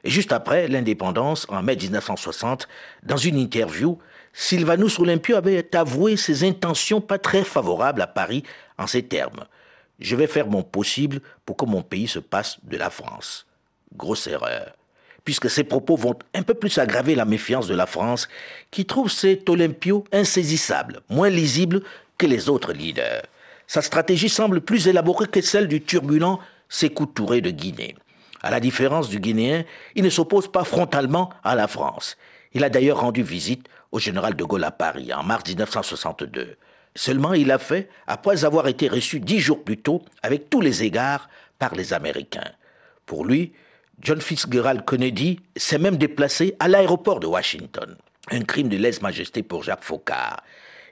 Et 0.04 0.10
juste 0.10 0.32
après 0.32 0.68
l'indépendance, 0.68 1.46
en 1.50 1.62
mai 1.62 1.76
1960, 1.76 2.66
dans 3.02 3.18
une 3.18 3.36
interview, 3.36 3.98
Sylvanus 4.32 4.98
Olympio 4.98 5.36
avait 5.36 5.76
avoué 5.76 6.16
ses 6.16 6.44
intentions 6.44 7.00
pas 7.00 7.18
très 7.18 7.44
favorables 7.44 8.00
à 8.00 8.06
Paris 8.06 8.42
en 8.78 8.86
ces 8.86 9.02
termes. 9.02 9.44
Je 9.98 10.16
vais 10.16 10.26
faire 10.26 10.46
mon 10.46 10.62
possible 10.62 11.20
pour 11.44 11.56
que 11.56 11.66
mon 11.66 11.82
pays 11.82 12.08
se 12.08 12.18
passe 12.18 12.58
de 12.62 12.78
la 12.78 12.88
France. 12.88 13.46
Grosse 13.94 14.26
erreur 14.28 14.72
puisque 15.24 15.50
ces 15.50 15.64
propos 15.64 15.96
vont 15.96 16.18
un 16.34 16.42
peu 16.42 16.54
plus 16.54 16.78
aggraver 16.78 17.14
la 17.14 17.24
méfiance 17.24 17.66
de 17.66 17.74
la 17.74 17.86
France, 17.86 18.28
qui 18.70 18.86
trouve 18.86 19.10
cet 19.10 19.48
Olympio 19.48 20.04
insaisissable, 20.12 21.00
moins 21.08 21.30
lisible 21.30 21.82
que 22.18 22.26
les 22.26 22.48
autres 22.48 22.72
leaders. 22.72 23.22
Sa 23.66 23.82
stratégie 23.82 24.28
semble 24.28 24.60
plus 24.60 24.88
élaborée 24.88 25.28
que 25.28 25.40
celle 25.40 25.68
du 25.68 25.82
turbulent 25.82 26.40
Sékou 26.68 27.06
Touré 27.06 27.40
de 27.40 27.50
Guinée. 27.50 27.96
À 28.42 28.50
la 28.50 28.60
différence 28.60 29.08
du 29.08 29.20
Guinéen, 29.20 29.64
il 29.94 30.04
ne 30.04 30.10
s'oppose 30.10 30.50
pas 30.50 30.64
frontalement 30.64 31.30
à 31.44 31.54
la 31.54 31.68
France. 31.68 32.16
Il 32.52 32.64
a 32.64 32.70
d'ailleurs 32.70 33.00
rendu 33.00 33.22
visite 33.22 33.68
au 33.92 33.98
général 33.98 34.34
de 34.34 34.44
Gaulle 34.44 34.64
à 34.64 34.70
Paris 34.70 35.12
en 35.12 35.22
mars 35.22 35.44
1962. 35.46 36.56
Seulement, 36.94 37.34
il 37.34 37.46
l'a 37.46 37.58
fait 37.58 37.88
après 38.06 38.44
avoir 38.44 38.66
été 38.66 38.88
reçu 38.88 39.20
dix 39.20 39.40
jours 39.40 39.62
plus 39.62 39.76
tôt 39.76 40.02
avec 40.22 40.50
tous 40.50 40.60
les 40.60 40.82
égards 40.82 41.28
par 41.58 41.74
les 41.74 41.92
Américains. 41.92 42.50
Pour 43.06 43.24
lui, 43.24 43.52
John 44.02 44.20
Fitzgerald 44.20 44.86
Kennedy 44.86 45.40
s'est 45.56 45.78
même 45.78 45.98
déplacé 45.98 46.56
à 46.58 46.68
l'aéroport 46.68 47.20
de 47.20 47.26
Washington. 47.26 47.96
Un 48.30 48.40
crime 48.42 48.70
de 48.70 48.78
lèse-majesté 48.78 49.42
pour 49.42 49.62
Jacques 49.62 49.84
Faucard. 49.84 50.42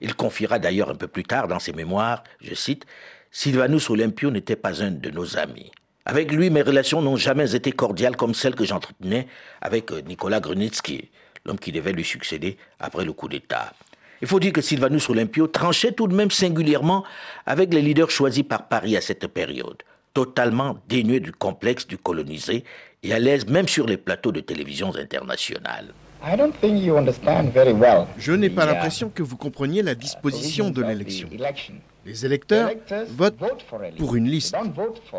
Il 0.02 0.14
confiera 0.14 0.58
d'ailleurs 0.58 0.90
un 0.90 0.94
peu 0.94 1.08
plus 1.08 1.22
tard 1.22 1.48
dans 1.48 1.58
ses 1.58 1.72
mémoires, 1.72 2.22
je 2.42 2.54
cite, 2.54 2.84
Sylvanus 3.30 3.88
Olympio 3.88 4.30
n'était 4.30 4.56
pas 4.56 4.82
un 4.82 4.90
de 4.90 5.10
nos 5.10 5.38
amis. 5.38 5.72
Avec 6.04 6.32
lui, 6.32 6.50
mes 6.50 6.60
relations 6.60 7.00
n'ont 7.00 7.16
jamais 7.16 7.54
été 7.54 7.72
cordiales 7.72 8.16
comme 8.16 8.34
celles 8.34 8.54
que 8.54 8.64
j'entretenais 8.64 9.26
avec 9.62 9.90
euh, 9.90 10.02
Nicolas 10.02 10.40
Grunitsky, 10.40 11.10
l'homme 11.46 11.58
qui 11.58 11.72
devait 11.72 11.92
lui 11.92 12.04
succéder 12.04 12.58
après 12.78 13.04
le 13.04 13.12
coup 13.12 13.28
d'État. 13.28 13.72
Il 14.20 14.28
faut 14.28 14.40
dire 14.40 14.52
que 14.52 14.60
Sylvanus 14.60 15.08
Olympio 15.08 15.46
tranchait 15.46 15.92
tout 15.92 16.08
de 16.08 16.14
même 16.14 16.30
singulièrement 16.30 17.04
avec 17.46 17.72
les 17.72 17.82
leaders 17.82 18.10
choisis 18.10 18.42
par 18.42 18.68
Paris 18.68 18.96
à 18.96 19.00
cette 19.00 19.26
période, 19.28 19.82
totalement 20.18 20.76
dénué 20.88 21.20
du 21.20 21.30
complexe 21.30 21.86
du 21.86 21.96
colonisé 21.96 22.64
et 23.04 23.14
à 23.14 23.20
l'aise 23.20 23.46
même 23.46 23.68
sur 23.68 23.86
les 23.86 23.96
plateaux 23.96 24.32
de 24.32 24.40
télévision 24.40 24.92
internationales. 24.96 25.94
Je 28.18 28.32
n'ai 28.32 28.50
pas 28.50 28.64
uh, 28.64 28.66
l'impression 28.66 29.10
que 29.10 29.22
vous 29.22 29.36
compreniez 29.36 29.82
la 29.82 29.94
disposition 29.94 30.70
de 30.70 30.82
l'élection. 30.82 31.28
Les 32.04 32.26
électeurs 32.26 32.72
votent 33.10 33.36
pour 33.96 34.16
une 34.16 34.28
liste. 34.28 34.56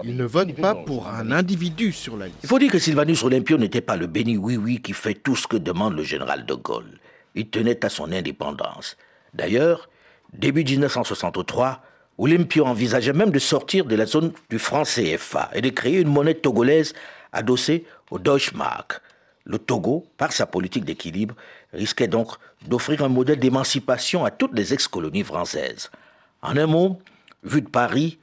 Ils 0.04 0.18
ne 0.18 0.26
votent 0.26 0.60
pas 0.60 0.76
pour 0.76 1.08
un 1.08 1.32
individu 1.32 1.94
sur 1.94 2.18
la 2.18 2.26
liste. 2.26 2.40
Il 2.44 2.50
faut 2.50 2.60
dire 2.60 2.70
que 2.70 2.80
Sylvanus 2.80 3.24
Olympio 3.24 3.58
n'était 3.58 3.80
pas 3.80 3.96
le 3.96 4.08
béni 4.08 4.36
oui-oui 4.36 4.82
qui 4.82 4.92
fait 4.92 5.14
tout 5.14 5.38
ce 5.38 5.48
que 5.48 5.56
demande 5.56 5.96
le 5.96 6.04
général 6.04 6.46
de 6.46 6.56
Gaulle. 6.56 7.00
Il 7.36 7.50
tenait 7.50 7.86
à 7.86 7.90
son 7.90 8.12
indépendance. 8.12 8.98
D'ailleurs, 9.34 9.90
début 10.34 10.66
1963, 10.66 11.84
Olympio 12.20 12.66
envisageait 12.66 13.14
même 13.14 13.32
de 13.32 13.40
sortir 13.40 13.86
de 13.86 13.96
la 13.96 14.06
zone 14.06 14.34
du 14.50 14.60
franc 14.60 14.84
CFA 14.84 15.50
et 15.54 15.62
de 15.62 15.70
créer 15.70 16.02
une 16.02 16.10
monnaie 16.10 16.34
togolaise 16.34 16.94
adossé 17.32 17.86
au 18.12 18.20
Deutschmark. 18.20 19.02
Le 19.46 19.58
Togo, 19.58 20.06
par 20.18 20.34
sa 20.34 20.46
politique 20.46 20.84
d'équilibre, 20.84 21.34
risquait 21.72 22.10
donc 22.10 22.34
d'offrir 22.68 23.04
un 23.04 23.08
modèle 23.08 23.40
d'émancipation 23.40 24.26
à 24.26 24.32
toutes 24.32 24.54
les 24.54 24.74
ex-colonies 24.74 25.24
françaises. 25.24 25.90
En 26.42 26.58
un 26.58 26.68
mot, 26.68 27.00
vu 27.44 27.62
de 27.62 27.70
Paris, 27.70 28.20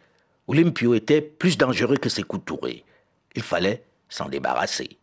Olympio 0.47 0.93
était 0.93 1.23
plus 1.23 1.57
dangereux 1.57 1.97
que 1.97 2.11
ses 2.11 2.23
coups 2.23 2.53
Il 3.35 3.43
fallait 3.43 3.83
s'en 4.11 4.29
débarrasser. 4.29 4.99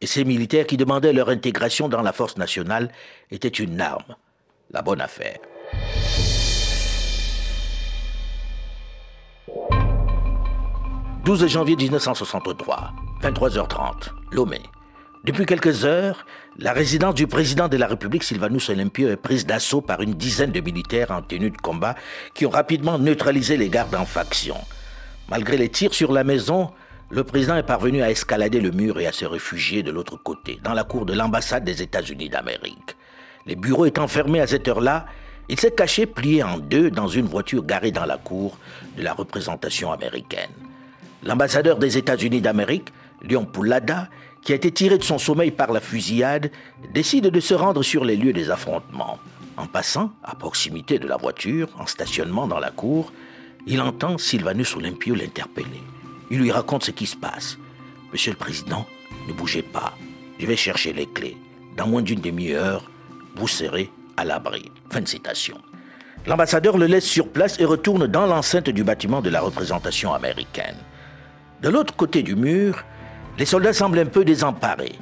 Et 0.00 0.06
ces 0.06 0.24
militaires 0.24 0.66
qui 0.66 0.76
demandaient 0.76 1.12
leur 1.12 1.30
intégration 1.30 1.88
dans 1.88 2.02
la 2.02 2.12
force 2.12 2.36
nationale 2.36 2.92
étaient 3.32 3.48
une 3.48 3.80
arme. 3.80 4.14
La 4.70 4.82
bonne 4.82 5.00
affaire. 5.00 5.38
12 11.26 11.48
janvier 11.48 11.74
1963, 11.74 12.92
23h30, 13.20 14.12
Lomé. 14.30 14.60
Depuis 15.24 15.44
quelques 15.44 15.84
heures, 15.84 16.24
la 16.56 16.72
résidence 16.72 17.16
du 17.16 17.26
président 17.26 17.66
de 17.66 17.76
la 17.76 17.88
République, 17.88 18.22
Sylvanus 18.22 18.70
Olympio, 18.70 19.08
est 19.08 19.16
prise 19.16 19.44
d'assaut 19.44 19.80
par 19.80 20.02
une 20.02 20.14
dizaine 20.14 20.52
de 20.52 20.60
militaires 20.60 21.10
en 21.10 21.22
tenue 21.22 21.50
de 21.50 21.56
combat 21.56 21.96
qui 22.32 22.46
ont 22.46 22.50
rapidement 22.50 22.96
neutralisé 22.96 23.56
les 23.56 23.68
gardes 23.68 23.96
en 23.96 24.04
faction. 24.04 24.54
Malgré 25.28 25.56
les 25.56 25.68
tirs 25.68 25.92
sur 25.92 26.12
la 26.12 26.22
maison, 26.22 26.70
le 27.10 27.24
président 27.24 27.56
est 27.56 27.64
parvenu 27.64 28.02
à 28.02 28.10
escalader 28.12 28.60
le 28.60 28.70
mur 28.70 29.00
et 29.00 29.08
à 29.08 29.12
se 29.12 29.24
réfugier 29.24 29.82
de 29.82 29.90
l'autre 29.90 30.16
côté, 30.16 30.60
dans 30.62 30.74
la 30.74 30.84
cour 30.84 31.06
de 31.06 31.12
l'ambassade 31.12 31.64
des 31.64 31.82
États-Unis 31.82 32.28
d'Amérique. 32.28 32.96
Les 33.46 33.56
bureaux 33.56 33.86
étant 33.86 34.06
fermés 34.06 34.40
à 34.40 34.46
cette 34.46 34.68
heure-là, 34.68 35.06
il 35.48 35.58
s'est 35.58 35.74
caché 35.74 36.06
plié 36.06 36.44
en 36.44 36.58
deux 36.58 36.88
dans 36.88 37.08
une 37.08 37.26
voiture 37.26 37.64
garée 37.64 37.90
dans 37.90 38.06
la 38.06 38.16
cour 38.16 38.56
de 38.96 39.02
la 39.02 39.12
représentation 39.12 39.90
américaine. 39.90 40.65
L'ambassadeur 41.26 41.78
des 41.78 41.98
États-Unis 41.98 42.40
d'Amérique, 42.40 42.92
Léon 43.20 43.46
Poulada, 43.46 44.08
qui 44.42 44.52
a 44.52 44.54
été 44.54 44.70
tiré 44.70 44.96
de 44.96 45.02
son 45.02 45.18
sommeil 45.18 45.50
par 45.50 45.72
la 45.72 45.80
fusillade, 45.80 46.52
décide 46.94 47.26
de 47.26 47.40
se 47.40 47.52
rendre 47.52 47.82
sur 47.82 48.04
les 48.04 48.16
lieux 48.16 48.32
des 48.32 48.48
affrontements. 48.48 49.18
En 49.56 49.66
passant, 49.66 50.12
à 50.22 50.36
proximité 50.36 51.00
de 51.00 51.08
la 51.08 51.16
voiture, 51.16 51.68
en 51.80 51.86
stationnement 51.86 52.46
dans 52.46 52.60
la 52.60 52.70
cour, 52.70 53.12
il 53.66 53.80
entend 53.80 54.18
Sylvanus 54.18 54.76
Olympio 54.76 55.16
l'interpeller. 55.16 55.82
Il 56.30 56.38
lui 56.38 56.52
raconte 56.52 56.84
ce 56.84 56.92
qui 56.92 57.06
se 57.06 57.16
passe. 57.16 57.58
Monsieur 58.12 58.30
le 58.30 58.38
Président, 58.38 58.86
ne 59.26 59.32
bougez 59.32 59.62
pas. 59.62 59.94
Je 60.38 60.46
vais 60.46 60.54
chercher 60.54 60.92
les 60.92 61.06
clés. 61.06 61.36
Dans 61.76 61.88
moins 61.88 62.02
d'une 62.02 62.20
demi-heure, 62.20 62.88
vous 63.34 63.48
serez 63.48 63.90
à 64.16 64.24
l'abri. 64.24 64.70
Fin 64.90 65.00
de 65.00 65.08
citation. 65.08 65.58
L'ambassadeur 66.24 66.78
le 66.78 66.86
laisse 66.86 67.04
sur 67.04 67.28
place 67.32 67.58
et 67.58 67.64
retourne 67.64 68.06
dans 68.06 68.26
l'enceinte 68.26 68.70
du 68.70 68.84
bâtiment 68.84 69.22
de 69.22 69.30
la 69.30 69.40
représentation 69.40 70.14
américaine. 70.14 70.76
De 71.62 71.70
l'autre 71.70 71.96
côté 71.96 72.22
du 72.22 72.36
mur, 72.36 72.84
les 73.38 73.46
soldats 73.46 73.72
semblent 73.72 73.98
un 73.98 74.06
peu 74.06 74.24
désemparés. 74.24 74.98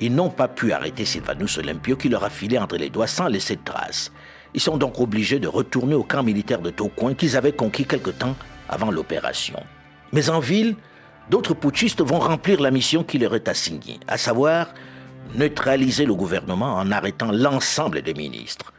Ils 0.00 0.14
n'ont 0.14 0.28
pas 0.28 0.48
pu 0.48 0.72
arrêter 0.72 1.06
Sylvanus 1.06 1.56
Olympio 1.56 1.96
qui 1.96 2.10
leur 2.10 2.22
a 2.22 2.30
filé 2.30 2.58
entre 2.58 2.76
les 2.76 2.90
doigts 2.90 3.06
sans 3.06 3.28
laisser 3.28 3.56
de 3.56 3.64
traces. 3.64 4.12
Ils 4.52 4.60
sont 4.60 4.76
donc 4.76 5.00
obligés 5.00 5.38
de 5.38 5.48
retourner 5.48 5.94
au 5.94 6.02
camp 6.02 6.22
militaire 6.22 6.60
de 6.60 6.70
Tocoin 6.70 7.14
qu'ils 7.14 7.36
avaient 7.36 7.52
conquis 7.52 7.86
quelque 7.86 8.10
temps 8.10 8.36
avant 8.68 8.90
l'opération. 8.90 9.62
Mais 10.12 10.28
en 10.28 10.38
ville, 10.38 10.76
d'autres 11.30 11.54
putschistes 11.54 12.02
vont 12.02 12.18
remplir 12.18 12.60
la 12.60 12.70
mission 12.70 13.02
qui 13.02 13.18
leur 13.18 13.34
est 13.34 13.48
assignée, 13.48 13.98
à 14.06 14.18
savoir 14.18 14.74
neutraliser 15.34 16.04
le 16.04 16.14
gouvernement 16.14 16.74
en 16.74 16.92
arrêtant 16.92 17.32
l'ensemble 17.32 18.02
des 18.02 18.14
ministres. 18.14 18.74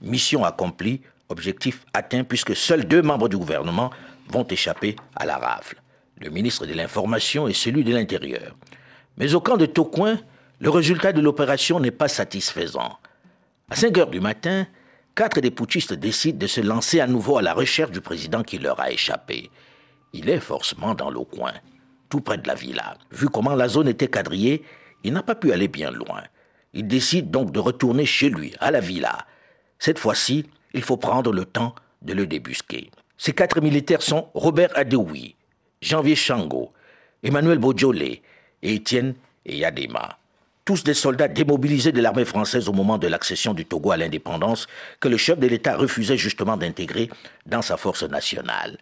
Mission 0.00 0.44
accomplie, 0.44 1.02
objectif 1.28 1.84
atteint 1.92 2.24
puisque 2.24 2.56
seuls 2.56 2.86
deux 2.86 3.02
membres 3.02 3.28
du 3.28 3.36
gouvernement 3.36 3.90
vont 4.30 4.46
échapper 4.46 4.96
à 5.16 5.26
la 5.26 5.36
rafle 5.36 5.81
le 6.22 6.30
ministre 6.30 6.66
de 6.66 6.74
l'Information 6.74 7.48
et 7.48 7.52
celui 7.52 7.84
de 7.84 7.92
l'Intérieur. 7.92 8.54
Mais 9.16 9.34
au 9.34 9.40
camp 9.40 9.56
de 9.56 9.66
Tocoin, 9.66 10.18
le 10.60 10.70
résultat 10.70 11.12
de 11.12 11.20
l'opération 11.20 11.80
n'est 11.80 11.90
pas 11.90 12.08
satisfaisant. 12.08 12.98
À 13.68 13.76
5 13.76 13.98
heures 13.98 14.10
du 14.10 14.20
matin, 14.20 14.66
quatre 15.14 15.40
des 15.40 15.50
putschistes 15.50 15.94
décident 15.94 16.38
de 16.38 16.46
se 16.46 16.60
lancer 16.60 17.00
à 17.00 17.06
nouveau 17.06 17.38
à 17.38 17.42
la 17.42 17.54
recherche 17.54 17.90
du 17.90 18.00
président 18.00 18.42
qui 18.42 18.58
leur 18.58 18.80
a 18.80 18.92
échappé. 18.92 19.50
Il 20.12 20.28
est 20.28 20.40
forcément 20.40 20.94
dans 20.94 21.10
le 21.10 21.20
coin, 21.20 21.52
tout 22.08 22.20
près 22.20 22.38
de 22.38 22.46
la 22.46 22.54
villa. 22.54 22.96
Vu 23.10 23.28
comment 23.28 23.54
la 23.54 23.68
zone 23.68 23.88
était 23.88 24.08
quadrillée, 24.08 24.62
il 25.02 25.12
n'a 25.12 25.22
pas 25.22 25.34
pu 25.34 25.52
aller 25.52 25.68
bien 25.68 25.90
loin. 25.90 26.22
Il 26.72 26.86
décide 26.86 27.30
donc 27.30 27.50
de 27.50 27.58
retourner 27.58 28.06
chez 28.06 28.30
lui, 28.30 28.54
à 28.60 28.70
la 28.70 28.80
villa. 28.80 29.26
Cette 29.78 29.98
fois-ci, 29.98 30.46
il 30.74 30.82
faut 30.82 30.96
prendre 30.96 31.32
le 31.32 31.44
temps 31.44 31.74
de 32.02 32.12
le 32.12 32.26
débusquer. 32.26 32.90
Ces 33.18 33.32
quatre 33.32 33.60
militaires 33.60 34.02
sont 34.02 34.28
Robert 34.34 34.70
Adeoui, 34.76 35.36
Janvier 35.82 36.14
Chango, 36.14 36.72
Emmanuel 37.24 37.58
Bojolé 37.58 38.22
et 38.62 38.74
Étienne 38.74 39.14
Yadema. 39.44 40.16
Tous 40.64 40.84
des 40.84 40.94
soldats 40.94 41.26
démobilisés 41.26 41.90
de 41.90 42.00
l'armée 42.00 42.24
française 42.24 42.68
au 42.68 42.72
moment 42.72 42.98
de 42.98 43.08
l'accession 43.08 43.52
du 43.52 43.66
Togo 43.66 43.90
à 43.90 43.96
l'indépendance 43.96 44.68
que 45.00 45.08
le 45.08 45.16
chef 45.16 45.40
de 45.40 45.48
l'État 45.48 45.76
refusait 45.76 46.16
justement 46.16 46.56
d'intégrer 46.56 47.10
dans 47.46 47.62
sa 47.62 47.76
force 47.76 48.04
nationale. 48.04 48.78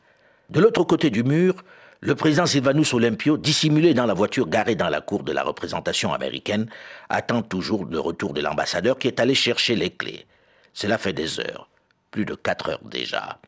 De 0.51 0.61
l'autre 0.61 0.85
côté 0.85 1.09
du 1.09 1.25
mur, 1.25 1.65
le 2.01 2.15
président 2.15 2.45
Sylvanus 2.45 2.93
Olympio, 2.93 3.39
dissimulé 3.39 3.95
dans 3.95 4.05
la 4.05 4.13
voiture 4.13 4.47
garée 4.47 4.75
dans 4.75 4.91
la 4.91 5.01
cour 5.01 5.23
de 5.23 5.33
la 5.33 5.43
représentation 5.43 6.13
américaine, 6.13 6.69
attend 7.09 7.41
toujours 7.41 7.87
le 7.87 7.99
retour 7.99 8.35
de 8.35 8.43
l'ambassadeur 8.43 8.99
qui 8.99 9.09
est 9.09 9.21
allé 9.21 9.35
chercher 9.35 9.75
les 9.75 9.91
clés. 9.91 10.27
Cela 10.75 10.99
fait 10.99 11.15
des 11.15 11.41
heures, 11.41 11.71
plus 12.11 12.27
de 12.27 12.35
quatre 12.35 12.69
heures 12.69 12.85
déjà. 12.85 13.39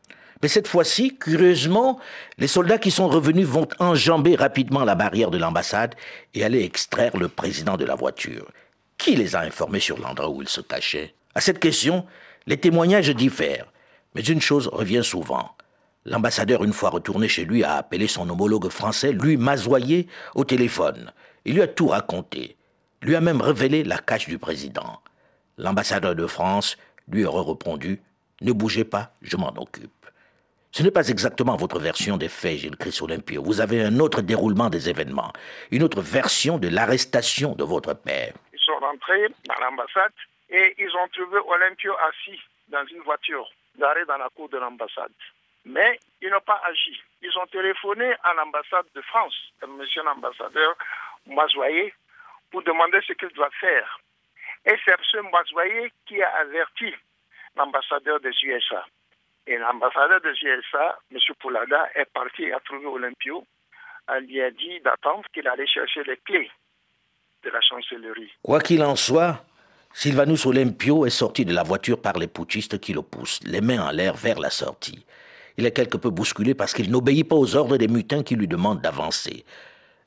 Mais 0.43 0.49
cette 0.49 0.67
fois-ci, 0.67 1.15
curieusement, 1.17 2.01
les 2.37 2.47
soldats 2.47 2.77
qui 2.77 2.91
sont 2.91 3.07
revenus 3.07 3.47
vont 3.47 3.69
enjamber 3.79 4.35
rapidement 4.35 4.83
la 4.83 4.93
barrière 4.93 5.31
de 5.31 5.37
l'ambassade 5.37 5.95
et 6.33 6.43
aller 6.43 6.63
extraire 6.63 7.15
le 7.15 7.29
président 7.29 7.77
de 7.77 7.85
la 7.85 7.95
voiture. 7.95 8.51
Qui 8.97 9.15
les 9.15 9.37
a 9.37 9.39
informés 9.39 9.79
sur 9.79 9.97
l'endroit 9.97 10.27
où 10.27 10.41
il 10.41 10.49
se 10.49 10.59
cachait 10.59 11.15
À 11.33 11.39
cette 11.39 11.59
question, 11.59 12.05
les 12.45 12.57
témoignages 12.57 13.15
diffèrent. 13.15 13.71
Mais 14.15 14.21
une 14.21 14.41
chose 14.41 14.67
revient 14.67 15.01
souvent. 15.01 15.55
L'ambassadeur, 16.03 16.65
une 16.65 16.73
fois 16.73 16.89
retourné 16.89 17.29
chez 17.29 17.45
lui, 17.45 17.63
a 17.63 17.75
appelé 17.77 18.09
son 18.09 18.29
homologue 18.29 18.67
français, 18.67 19.13
lui 19.13 19.37
masoyer, 19.37 20.07
au 20.35 20.43
téléphone. 20.43 21.13
Il 21.45 21.53
lui 21.53 21.61
a 21.61 21.67
tout 21.67 21.87
raconté. 21.87 22.57
Lui 23.01 23.15
a 23.15 23.21
même 23.21 23.39
révélé 23.39 23.85
la 23.85 23.97
cache 23.97 24.27
du 24.27 24.37
président. 24.37 24.99
L'ambassadeur 25.57 26.15
de 26.15 26.27
France 26.27 26.75
lui 27.07 27.23
aurait 27.23 27.49
répondu 27.49 28.01
Ne 28.41 28.51
bougez 28.51 28.83
pas, 28.83 29.15
je 29.21 29.37
m'en 29.37 29.53
occupe. 29.57 30.02
Ce 30.75 30.81
n'est 30.81 30.89
pas 30.89 31.07
exactement 31.07 31.55
votre 31.55 31.77
version 31.79 32.17
des 32.17 32.29
faits, 32.29 32.57
Gilles 32.57 32.75
Christ 32.75 33.03
Olympio. 33.03 33.43
Vous 33.43 33.61
avez 33.61 33.83
un 33.83 33.99
autre 33.99 34.21
déroulement 34.21 34.71
des 34.71 34.89
événements, 34.89 35.31
une 35.69 35.83
autre 35.83 36.01
version 36.01 36.57
de 36.57 36.67
l'arrestation 36.67 37.53
de 37.53 37.63
votre 37.63 37.93
père. 37.93 38.33
Ils 38.51 38.59
sont 38.59 38.79
rentrés 38.79 39.27
dans 39.45 39.59
l'ambassade 39.61 40.13
et 40.49 40.73
ils 40.79 40.89
ont 40.97 41.07
trouvé 41.09 41.37
Olympio 41.45 41.93
assis 42.09 42.41
dans 42.69 42.83
une 42.87 43.01
voiture 43.01 43.47
garée 43.77 44.03
dans 44.05 44.17
la 44.17 44.29
cour 44.29 44.49
de 44.49 44.57
l'ambassade. 44.57 45.11
Mais 45.63 45.99
ils 46.23 46.31
n'ont 46.31 46.41
pas 46.41 46.59
agi. 46.65 46.99
Ils 47.21 47.37
ont 47.37 47.45
téléphoné 47.45 48.11
à 48.23 48.33
l'ambassade 48.33 48.87
de 48.95 49.01
France, 49.01 49.35
monsieur 49.77 50.01
l'ambassadeur 50.01 50.75
Mazoyer, 51.27 51.93
pour 52.49 52.63
demander 52.63 52.99
ce 53.05 53.13
qu'il 53.13 53.29
doit 53.29 53.53
faire. 53.61 53.99
Et 54.65 54.73
c'est 54.83 54.95
ce 55.11 55.17
Mazoyer 55.17 55.93
qui 56.07 56.19
a 56.23 56.29
averti 56.37 56.95
l'ambassadeur 57.55 58.19
des 58.21 58.33
USA. 58.41 58.83
Et 59.45 59.57
l'ambassadeur 59.57 60.21
des 60.21 60.33
USA, 60.41 60.97
M. 61.11 61.17
Poulada, 61.39 61.89
est 61.95 62.11
parti 62.13 62.51
à 62.51 62.59
trouver 62.61 62.85
Olympio. 62.85 63.45
Elle 64.07 64.25
lui 64.25 64.41
a 64.41 64.51
dit 64.51 64.79
d'attendre 64.81 65.23
qu'il 65.33 65.47
allait 65.47 65.67
chercher 65.67 66.03
les 66.03 66.17
clés 66.17 66.49
de 67.43 67.49
la 67.49 67.61
chancellerie. 67.61 68.31
Quoi 68.41 68.61
qu'il 68.61 68.83
en 68.83 68.95
soit, 68.95 69.43
Sylvanus 69.93 70.45
Olympio 70.45 71.05
est 71.05 71.09
sorti 71.09 71.45
de 71.45 71.53
la 71.53 71.63
voiture 71.63 72.01
par 72.01 72.13
les 72.13 72.27
putschistes 72.27 72.79
qui 72.79 72.93
le 72.93 73.01
poussent, 73.01 73.41
les 73.43 73.61
mains 73.61 73.85
en 73.85 73.91
l'air 73.91 74.15
vers 74.15 74.39
la 74.39 74.49
sortie. 74.49 75.05
Il 75.57 75.65
est 75.65 75.71
quelque 75.71 75.97
peu 75.97 76.09
bousculé 76.09 76.55
parce 76.55 76.73
qu'il 76.73 76.89
n'obéit 76.89 77.27
pas 77.27 77.35
aux 77.35 77.55
ordres 77.55 77.77
des 77.77 77.87
mutins 77.87 78.23
qui 78.23 78.35
lui 78.35 78.47
demandent 78.47 78.81
d'avancer. 78.81 79.45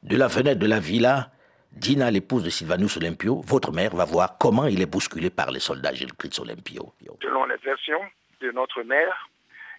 De 0.03 0.17
la 0.17 0.29
fenêtre 0.29 0.59
de 0.59 0.67
la 0.67 0.81
villa, 0.81 1.31
Dina, 1.73 2.11
l'épouse 2.11 2.43
de 2.43 2.51
Sylvanus 2.51 2.97
Olympio, 2.97 3.43
votre 3.47 3.71
mère, 3.71 3.95
va 3.95 4.05
voir 4.05 4.39
comment 4.39 4.67
il 4.67 4.81
est 4.81 4.87
bousculé 4.91 5.31
par 5.31 5.51
les 5.51 5.61
soldats 5.61 5.93
Gilles 5.93 6.11
Olympio. 6.41 6.93
Selon 7.23 7.45
les 7.45 7.57
versions 7.57 8.01
de 8.41 8.51
notre 8.53 8.83
mère, 8.83 9.29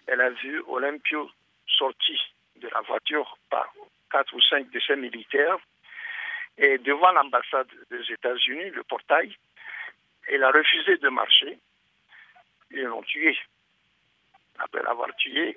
elle 0.06 0.20
a 0.20 0.30
vu 0.30 0.62
Olympio 0.66 1.30
sorti 1.66 2.18
de 2.56 2.68
la 2.68 2.80
voiture 2.80 3.38
par 3.50 3.72
quatre 4.10 4.34
ou 4.34 4.40
cinq 4.40 4.70
de 4.70 4.80
ses 4.80 4.96
militaires 4.96 5.58
et 6.58 6.78
devant 6.78 7.12
l'ambassade 7.12 7.68
des 7.90 8.12
États-Unis, 8.12 8.70
le 8.70 8.82
portail, 8.82 9.34
elle 10.28 10.42
a 10.42 10.50
refusé 10.50 10.96
de 10.96 11.08
marcher. 11.08 11.58
Ils 12.72 12.82
l'ont 12.82 13.02
tué. 13.02 13.36
Après 14.58 14.82
l'avoir 14.82 15.14
tué, 15.16 15.56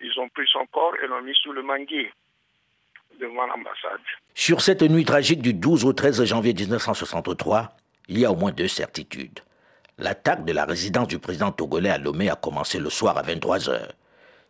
ils 0.00 0.20
ont 0.20 0.28
pris 0.28 0.46
son 0.52 0.66
corps 0.66 0.94
et 1.02 1.06
l'ont 1.06 1.22
mis 1.22 1.34
sous 1.34 1.52
le 1.52 1.62
manguier 1.62 2.12
devant 3.18 3.46
l'ambassade. 3.46 4.00
Sur 4.34 4.60
cette 4.60 4.82
nuit 4.82 5.06
tragique 5.06 5.40
du 5.40 5.54
12 5.54 5.86
au 5.86 5.94
13 5.94 6.24
janvier 6.24 6.52
1963, 6.52 7.72
il 8.08 8.18
y 8.18 8.26
a 8.26 8.30
au 8.30 8.36
moins 8.36 8.52
deux 8.52 8.68
certitudes. 8.68 9.40
L'attaque 9.98 10.44
de 10.44 10.52
la 10.52 10.66
résidence 10.66 11.08
du 11.08 11.18
président 11.18 11.52
togolais 11.52 11.88
à 11.88 11.96
Lomé 11.96 12.28
a 12.28 12.36
commencé 12.36 12.78
le 12.78 12.90
soir 12.90 13.16
à 13.16 13.22
23 13.22 13.70
heures. 13.70 13.94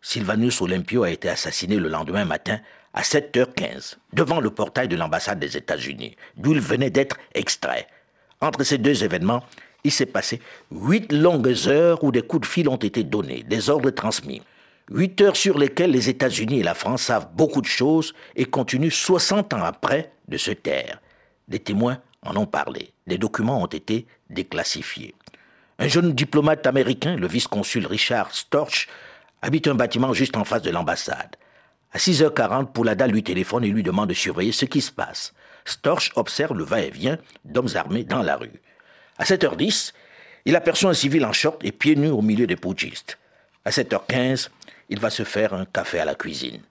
Sylvanus 0.01 0.61
Olympio 0.61 1.03
a 1.03 1.09
été 1.09 1.29
assassiné 1.29 1.77
le 1.77 1.87
lendemain 1.87 2.25
matin 2.25 2.59
à 2.93 3.01
7h15 3.01 3.95
devant 4.11 4.41
le 4.41 4.49
portail 4.49 4.89
de 4.89 4.97
l'ambassade 4.97 5.39
des 5.39 5.55
États-Unis, 5.55 6.17
d'où 6.35 6.51
il 6.51 6.59
venait 6.59 6.89
d'être 6.89 7.15
extrait. 7.33 7.87
Entre 8.41 8.65
ces 8.65 8.77
deux 8.77 9.05
événements, 9.05 9.41
il 9.85 9.91
s'est 9.93 10.05
passé 10.05 10.41
huit 10.69 11.13
longues 11.13 11.55
heures 11.67 12.03
où 12.03 12.11
des 12.11 12.23
coups 12.23 12.45
de 12.45 12.51
fil 12.51 12.67
ont 12.67 12.75
été 12.75 13.05
donnés, 13.05 13.43
des 13.43 13.69
ordres 13.69 13.91
transmis. 13.91 14.41
Huit 14.89 15.21
heures 15.21 15.37
sur 15.37 15.57
lesquelles 15.57 15.91
les 15.91 16.09
États-Unis 16.09 16.59
et 16.59 16.63
la 16.63 16.73
France 16.73 17.03
savent 17.03 17.29
beaucoup 17.33 17.61
de 17.61 17.67
choses 17.67 18.13
et 18.35 18.43
continuent 18.43 18.89
60 18.89 19.53
ans 19.53 19.63
après 19.63 20.11
de 20.27 20.35
se 20.35 20.51
taire. 20.51 20.99
Des 21.47 21.59
témoins 21.59 21.99
en 22.21 22.35
ont 22.35 22.45
parlé. 22.45 22.91
Des 23.05 23.17
documents 23.17 23.63
ont 23.63 23.67
été 23.67 24.07
déclassifiés. 24.29 25.15
Un 25.79 25.87
jeune 25.87 26.13
diplomate 26.13 26.65
américain, 26.65 27.15
le 27.15 27.27
vice-consul 27.27 27.85
Richard 27.85 28.33
Storch, 28.33 28.87
habite 29.43 29.67
un 29.67 29.75
bâtiment 29.75 30.11
juste 30.11 30.35
en 30.35 30.43
face 30.43 30.63
de 30.63 30.71
l'ambassade. 30.71 31.35
À 31.91 31.99
6h40, 31.99 32.71
Poulada 32.71 33.05
lui 33.05 33.21
téléphone 33.21 33.63
et 33.63 33.69
lui 33.69 33.83
demande 33.83 34.09
de 34.09 34.15
surveiller 34.15 34.51
ce 34.51 34.65
qui 34.65 34.81
se 34.81 34.91
passe. 34.91 35.33
Storch 35.65 36.11
observe 36.15 36.57
le 36.57 36.63
va-et-vient 36.63 37.19
d'hommes 37.45 37.69
armés 37.75 38.03
dans 38.03 38.23
la 38.23 38.37
rue. 38.37 38.59
À 39.19 39.23
7h10, 39.23 39.93
il 40.45 40.55
aperçoit 40.55 40.89
un 40.89 40.95
civil 40.95 41.23
en 41.25 41.33
short 41.33 41.63
et 41.63 41.71
pieds 41.71 41.95
nus 41.95 42.09
au 42.09 42.23
milieu 42.23 42.47
des 42.47 42.55
putschistes. 42.55 43.19
À 43.63 43.69
7h15, 43.69 44.49
il 44.89 44.99
va 44.99 45.11
se 45.11 45.23
faire 45.23 45.53
un 45.53 45.65
café 45.65 45.99
à 45.99 46.05
la 46.05 46.15
cuisine. 46.15 46.61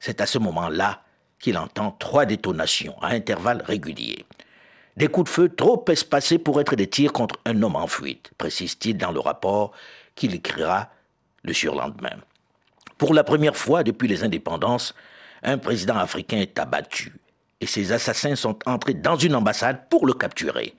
C'est 0.00 0.20
à 0.20 0.26
ce 0.26 0.38
moment-là 0.38 1.02
qu'il 1.38 1.56
entend 1.56 1.92
trois 1.92 2.26
détonations 2.26 3.00
à 3.00 3.08
intervalles 3.08 3.62
réguliers. 3.64 4.24
Des 4.96 5.08
coups 5.08 5.30
de 5.30 5.34
feu 5.34 5.48
trop 5.50 5.84
espacés 5.88 6.38
pour 6.38 6.58
être 6.60 6.74
des 6.74 6.86
tirs 6.86 7.12
contre 7.12 7.36
un 7.44 7.62
homme 7.62 7.76
en 7.76 7.86
fuite, 7.86 8.30
précise-t-il 8.38 8.96
dans 8.96 9.12
le 9.12 9.20
rapport 9.20 9.72
qu'il 10.14 10.34
écrira 10.34 10.88
le 11.42 11.52
surlendemain. 11.52 12.16
Pour 12.96 13.12
la 13.12 13.22
première 13.22 13.56
fois 13.56 13.82
depuis 13.82 14.08
les 14.08 14.24
indépendances, 14.24 14.94
un 15.42 15.58
président 15.58 15.96
africain 15.96 16.38
est 16.38 16.58
abattu 16.58 17.12
et 17.60 17.66
ses 17.66 17.92
assassins 17.92 18.36
sont 18.36 18.58
entrés 18.64 18.94
dans 18.94 19.16
une 19.16 19.34
ambassade 19.34 19.88
pour 19.90 20.06
le 20.06 20.14
capturer. 20.14 20.74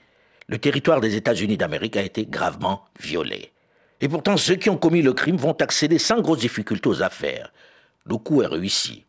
Le 0.47 0.57
territoire 0.57 0.99
des 0.99 1.15
États-Unis 1.15 1.57
d'Amérique 1.57 1.97
a 1.97 2.01
été 2.01 2.25
gravement 2.25 2.85
violé. 2.99 3.51
Et 4.01 4.09
pourtant, 4.09 4.37
ceux 4.37 4.55
qui 4.55 4.69
ont 4.69 4.77
commis 4.77 5.01
le 5.01 5.13
crime 5.13 5.37
vont 5.37 5.53
accéder 5.53 5.99
sans 5.99 6.21
grosse 6.21 6.39
difficulté 6.39 6.89
aux 6.89 7.03
affaires. 7.03 7.51
Le 8.05 8.17
coup 8.17 8.41
est 8.41 8.47
réussi. 8.47 9.05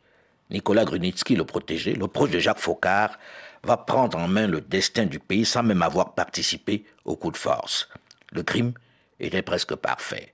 Nicolas 0.50 0.84
Grunitsky, 0.84 1.36
le 1.36 1.44
protégé, 1.44 1.94
le 1.94 2.08
proche 2.08 2.30
de 2.30 2.38
Jacques 2.38 2.58
Faucard, 2.58 3.18
va 3.62 3.76
prendre 3.76 4.18
en 4.18 4.28
main 4.28 4.46
le 4.46 4.60
destin 4.60 5.06
du 5.06 5.18
pays 5.18 5.44
sans 5.44 5.62
même 5.62 5.82
avoir 5.82 6.14
participé 6.14 6.84
au 7.04 7.16
coup 7.16 7.30
de 7.30 7.36
force. 7.36 7.88
Le 8.32 8.42
crime 8.42 8.72
était 9.20 9.42
presque 9.42 9.74
parfait. 9.74 10.30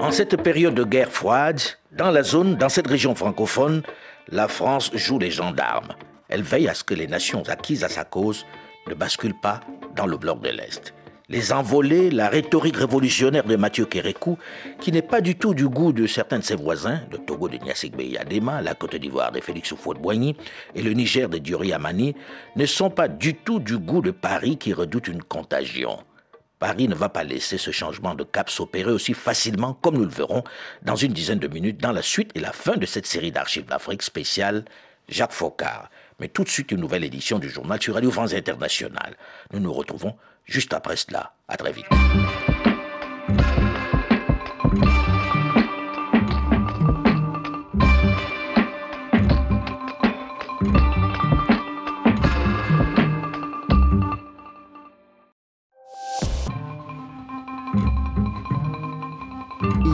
En 0.00 0.10
cette 0.10 0.42
période 0.42 0.74
de 0.74 0.84
guerre 0.84 1.10
froide, 1.10 1.60
dans 1.90 2.10
la 2.10 2.22
zone, 2.22 2.56
dans 2.56 2.68
cette 2.68 2.86
région 2.86 3.14
francophone, 3.14 3.82
la 4.28 4.48
France 4.48 4.90
joue 4.94 5.18
les 5.18 5.30
gendarmes. 5.30 5.94
Elle 6.28 6.42
veille 6.42 6.68
à 6.68 6.74
ce 6.74 6.84
que 6.84 6.94
les 6.94 7.06
nations 7.06 7.42
acquises 7.48 7.84
à 7.84 7.88
sa 7.88 8.04
cause 8.04 8.46
ne 8.86 8.94
basculent 8.94 9.40
pas 9.40 9.60
dans 9.94 10.06
le 10.06 10.16
bloc 10.16 10.40
de 10.40 10.50
l'Est. 10.50 10.94
Les 11.30 11.54
envolées, 11.54 12.10
la 12.10 12.28
rhétorique 12.28 12.76
révolutionnaire 12.76 13.44
de 13.44 13.56
Mathieu 13.56 13.86
Kérékou, 13.86 14.36
qui 14.78 14.92
n'est 14.92 15.00
pas 15.00 15.22
du 15.22 15.36
tout 15.36 15.54
du 15.54 15.66
goût 15.66 15.94
de 15.94 16.06
certains 16.06 16.38
de 16.38 16.44
ses 16.44 16.54
voisins, 16.54 17.00
le 17.10 17.16
Togo 17.16 17.48
de 17.48 17.56
Nyasik 17.56 17.96
Beyadema, 17.96 18.60
la 18.60 18.74
Côte 18.74 18.96
d'Ivoire 18.96 19.32
de 19.32 19.40
Félix 19.40 19.72
Houphouët-Boigny 19.72 20.36
et 20.74 20.82
le 20.82 20.92
Niger 20.92 21.30
de 21.30 21.38
Diori 21.38 21.72
Amani, 21.72 22.14
ne 22.56 22.66
sont 22.66 22.90
pas 22.90 23.08
du 23.08 23.34
tout 23.34 23.58
du 23.58 23.78
goût 23.78 24.02
de 24.02 24.10
Paris 24.10 24.58
qui 24.58 24.74
redoute 24.74 25.08
une 25.08 25.22
contagion. 25.22 25.96
Paris 26.58 26.88
ne 26.88 26.94
va 26.94 27.08
pas 27.08 27.24
laisser 27.24 27.56
ce 27.56 27.70
changement 27.70 28.14
de 28.14 28.24
cap 28.24 28.50
s'opérer 28.50 28.92
aussi 28.92 29.14
facilement 29.14 29.72
comme 29.72 29.96
nous 29.96 30.04
le 30.04 30.10
verrons 30.10 30.44
dans 30.82 30.96
une 30.96 31.14
dizaine 31.14 31.38
de 31.38 31.48
minutes 31.48 31.80
dans 31.80 31.92
la 31.92 32.02
suite 32.02 32.32
et 32.34 32.40
la 32.40 32.52
fin 32.52 32.76
de 32.76 32.84
cette 32.84 33.06
série 33.06 33.32
d'archives 33.32 33.64
d'Afrique 33.64 34.02
spéciale 34.02 34.66
Jacques 35.08 35.32
Faucard. 35.32 35.88
Mais 36.20 36.28
tout 36.28 36.44
de 36.44 36.50
suite 36.50 36.70
une 36.70 36.80
nouvelle 36.80 37.04
édition 37.04 37.38
du 37.38 37.48
journal 37.48 37.80
sur 37.80 37.94
Radio 37.94 38.10
France 38.10 38.34
Internationale. 38.34 39.16
Nous 39.54 39.60
nous 39.60 39.72
retrouvons 39.72 40.14
juste 40.44 40.72
après 40.72 40.96
cela. 40.96 41.32
À 41.48 41.56
très 41.56 41.72
vite. 41.72 41.86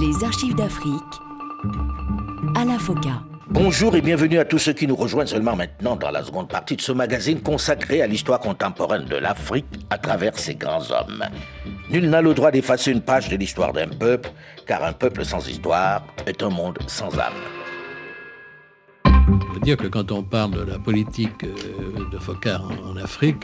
Les 0.01 0.25
archives 0.25 0.55
d'Afrique 0.55 0.95
à 2.55 2.65
la. 2.65 3.30
Bonjour 3.53 3.97
et 3.97 4.01
bienvenue 4.01 4.39
à 4.39 4.45
tous 4.45 4.59
ceux 4.59 4.73
qui 4.73 4.87
nous 4.87 4.95
rejoignent 4.95 5.27
seulement 5.27 5.57
maintenant 5.57 5.97
dans 5.97 6.13
la 6.13 6.23
seconde 6.23 6.49
partie 6.49 6.77
de 6.77 6.81
ce 6.81 6.93
magazine 6.93 7.41
consacré 7.41 8.01
à 8.01 8.07
l'histoire 8.07 8.39
contemporaine 8.39 9.07
de 9.07 9.17
l'Afrique 9.17 9.67
à 9.91 9.99
travers 9.99 10.39
ses 10.39 10.55
grands 10.55 10.89
hommes. 10.93 11.25
Nul 11.91 12.09
n'a 12.09 12.23
le 12.23 12.33
droit 12.33 12.53
d'effacer 12.53 12.93
une 12.93 13.01
page 13.01 13.29
de 13.29 13.37
l'histoire 13.37 13.73
d'un 13.73 13.89
peuple, 13.89 14.31
car 14.69 14.85
un 14.85 14.93
peuple 14.93 15.25
sans 15.25 15.49
histoire 15.49 16.05
est 16.27 16.45
un 16.45 16.51
monde 16.51 16.79
sans 16.87 17.13
âme. 17.19 17.33
Je 19.05 19.55
veux 19.55 19.61
dire 19.61 19.77
que 19.77 19.89
quand 19.89 20.13
on 20.13 20.23
parle 20.23 20.53
de 20.53 20.63
la 20.63 20.79
politique 20.79 21.45
de 21.45 22.19
Focard 22.19 22.71
en, 22.87 22.97
Afrique, 22.99 23.43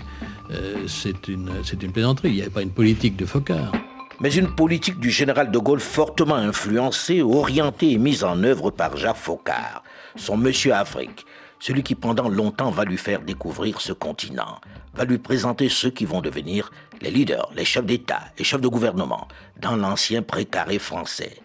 c'est 0.87 1.27
une, 1.27 1.51
une 1.83 1.93
plaisanterie. 1.93 2.29
Il 2.29 2.35
n'y 2.35 2.43
avait 2.43 2.51
pas 2.51 2.63
une 2.63 2.71
politique 2.71 3.17
de 3.17 3.27
Focard 3.27 3.73
mais 4.21 4.33
une 4.35 4.55
politique 4.55 4.99
du 4.99 5.11
général 5.11 5.51
de 5.51 5.59
Gaulle 5.59 5.81
fortement 5.81 6.37
influencée, 6.37 7.23
orientée 7.23 7.93
et 7.93 7.99
mise 7.99 8.25
en 8.25 8.43
œuvre 8.43 8.71
par 8.71 8.97
Jacques 8.97 9.17
Faucard, 9.17 9.83
son 10.17 10.37
monsieur 10.37 10.75
Afrique, 10.75 11.25
celui 11.59 11.83
qui 11.83 11.95
pendant 11.95 12.29
longtemps 12.29 12.71
va 12.71 12.85
lui 12.85 12.99
faire 12.99 13.23
découvrir 13.23 13.81
ce 13.81 13.93
continent, 13.93 14.61
va 14.95 15.05
lui 15.05 15.19
présenter 15.19 15.69
ceux 15.69 15.91
qui 15.91 16.05
vont 16.05 16.21
devenir 16.21 16.71
les 17.01 17.11
leaders, 17.11 17.51
les 17.55 17.65
chefs 17.65 17.87
d'État 17.87 18.23
et 18.39 18.45
chefs 18.45 18.61
de 18.61 18.69
gouvernement 18.69 19.29
dans 19.61 19.77
l'ancien 19.77 20.23
précaré 20.23 20.79
français. 20.79 21.37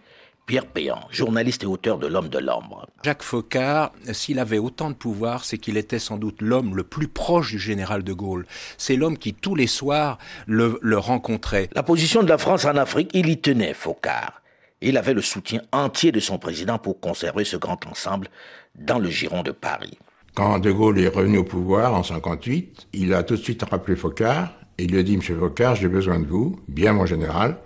Pierre 0.46 0.66
Péan, 0.66 1.00
journaliste 1.12 1.64
et 1.64 1.68
auteur 1.68 1.98
de 1.98 2.08
L'homme 2.08 2.28
de 2.28 2.40
l'ombre. 2.40 2.88
Jacques 3.06 3.24
Faucard, 3.24 3.94
s'il 4.12 4.40
avait 4.40 4.58
autant 4.58 4.90
de 4.90 4.96
pouvoir, 4.96 5.46
c'est 5.46 5.58
qu'il 5.58 5.78
était 5.78 6.00
sans 6.00 6.18
doute 6.18 6.42
l'homme 6.42 6.76
le 6.76 6.84
plus 6.84 7.08
proche 7.08 7.52
du 7.52 7.60
général 7.60 8.04
de 8.04 8.12
Gaulle. 8.12 8.46
C'est 8.78 8.98
l'homme 8.98 9.18
qui 9.18 9.34
tous 9.34 9.56
les 9.56 9.68
soirs 9.68 10.18
le, 10.48 10.78
le, 10.82 10.98
rencontrait. 10.98 11.70
La 11.74 11.84
position 11.84 12.22
de 12.22 12.28
la 12.28 12.38
France 12.38 12.66
en 12.66 12.76
Afrique, 12.76 13.12
il 13.14 13.30
y 13.30 13.40
tenait, 13.40 13.74
Faucard. 13.74 14.42
Il 14.82 14.98
avait 14.98 15.14
le 15.14 15.22
soutien 15.22 15.62
entier 15.72 16.12
de 16.12 16.20
son 16.20 16.40
président 16.40 16.80
pour 16.80 17.00
conserver 17.00 17.46
ce 17.46 17.56
grand 17.56 17.86
ensemble 17.86 18.28
dans 18.76 19.00
le 19.00 19.10
giron 19.10 19.44
de 19.44 19.52
Paris. 19.52 19.98
Quand 20.34 20.60
De 20.60 20.72
Gaulle 20.72 21.00
est 21.00 21.10
revenu 21.10 21.40
au 21.40 21.44
pouvoir 21.44 21.94
en 21.94 22.04
58, 22.04 22.88
il 22.94 23.14
a 23.14 23.24
tout 23.24 23.36
de 23.36 23.42
suite 23.42 23.64
rappelé 23.64 23.96
Faucard. 23.96 24.54
Et 24.78 24.86
il 24.86 24.92
lui 24.92 25.00
a 25.00 25.04
dit, 25.04 25.18
Monsieur 25.18 25.38
Faucard, 25.38 25.76
j'ai 25.76 25.90
besoin 25.90 26.20
de 26.20 26.26
vous, 26.26 26.60
bien 26.68 26.94
mon 26.94 27.06
général. 27.06 27.58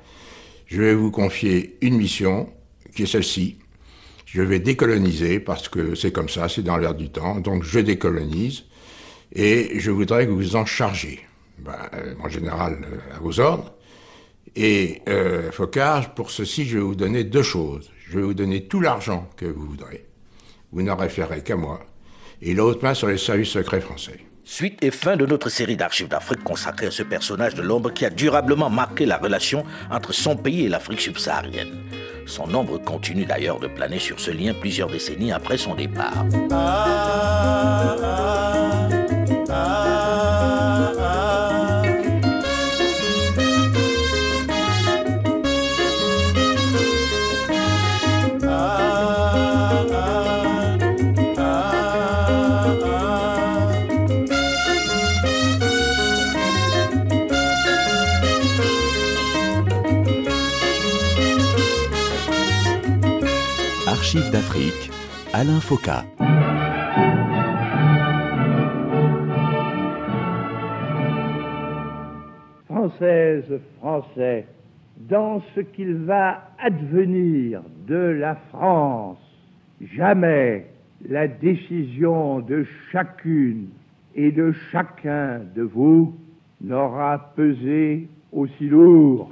Je 0.65 0.81
vais 0.81 0.95
vous 0.95 1.11
confier 1.11 1.77
une 1.81 1.97
mission 1.97 2.49
qui 2.95 3.03
est 3.03 3.05
celle-ci. 3.07 3.59
Je 4.25 4.41
vais 4.41 4.59
décoloniser 4.59 5.39
parce 5.39 5.69
que 5.69 5.95
c'est 5.95 6.11
comme 6.11 6.27
ça, 6.27 6.49
c'est 6.49 6.63
dans 6.63 6.77
l'air 6.77 6.95
du 6.95 7.09
temps. 7.09 7.39
Donc 7.39 7.63
je 7.63 7.79
décolonise 7.79 8.65
et 9.31 9.79
je 9.79 9.91
voudrais 9.91 10.25
que 10.25 10.31
vous 10.31 10.37
vous 10.37 10.55
en 10.55 10.65
chargiez. 10.65 11.21
Ben, 11.59 11.73
euh, 11.93 12.15
mon 12.17 12.27
général, 12.27 12.79
euh, 12.83 13.15
à 13.15 13.19
vos 13.19 13.39
ordres. 13.39 13.73
Et 14.55 15.01
euh, 15.07 15.51
Focard, 15.51 16.13
pour 16.13 16.31
ceci, 16.31 16.65
je 16.65 16.77
vais 16.77 16.83
vous 16.83 16.95
donner 16.95 17.23
deux 17.23 17.43
choses. 17.43 17.91
Je 18.09 18.17
vais 18.19 18.25
vous 18.25 18.33
donner 18.33 18.65
tout 18.65 18.81
l'argent 18.81 19.29
que 19.37 19.45
vous 19.45 19.65
voudrez. 19.65 20.05
Vous 20.75 20.81
n'en 20.81 20.97
référez 20.97 21.41
qu'à 21.41 21.55
moi. 21.55 21.79
Et 22.41 22.53
l'autre 22.53 22.83
main 22.83 22.93
sur 22.93 23.07
les 23.07 23.17
services 23.17 23.47
secrets 23.47 23.79
français. 23.79 24.19
Suite 24.43 24.83
et 24.83 24.91
fin 24.91 25.15
de 25.15 25.25
notre 25.25 25.47
série 25.47 25.77
d'archives 25.77 26.09
d'Afrique 26.09 26.43
consacrée 26.43 26.87
à 26.87 26.91
ce 26.91 27.01
personnage 27.01 27.55
de 27.55 27.61
l'ombre 27.61 27.91
qui 27.91 28.05
a 28.05 28.09
durablement 28.09 28.69
marqué 28.69 29.05
la 29.05 29.17
relation 29.17 29.63
entre 29.89 30.11
son 30.11 30.35
pays 30.35 30.65
et 30.65 30.69
l'Afrique 30.69 30.99
subsaharienne. 30.99 31.81
Son 32.25 32.53
ombre 32.53 32.77
continue 32.77 33.25
d'ailleurs 33.25 33.59
de 33.59 33.67
planer 33.67 33.99
sur 33.99 34.19
ce 34.19 34.31
lien 34.31 34.53
plusieurs 34.53 34.89
décennies 34.89 35.31
après 35.31 35.57
son 35.57 35.75
départ. 35.75 36.25
Alain 65.37 65.59
Foka. 65.59 66.05
Française, 72.67 73.43
Français, 73.77 74.47
dans 74.95 75.41
ce 75.53 75.59
qu'il 75.59 75.95
va 76.05 76.51
advenir 76.57 77.63
de 77.85 77.95
la 77.95 78.35
France, 78.49 79.17
jamais 79.97 80.67
la 81.05 81.27
décision 81.27 82.39
de 82.39 82.65
chacune 82.93 83.67
et 84.15 84.31
de 84.31 84.53
chacun 84.71 85.41
de 85.53 85.63
vous 85.63 86.15
n'aura 86.61 87.33
pesé 87.35 88.07
aussi 88.31 88.69
lourd. 88.69 89.29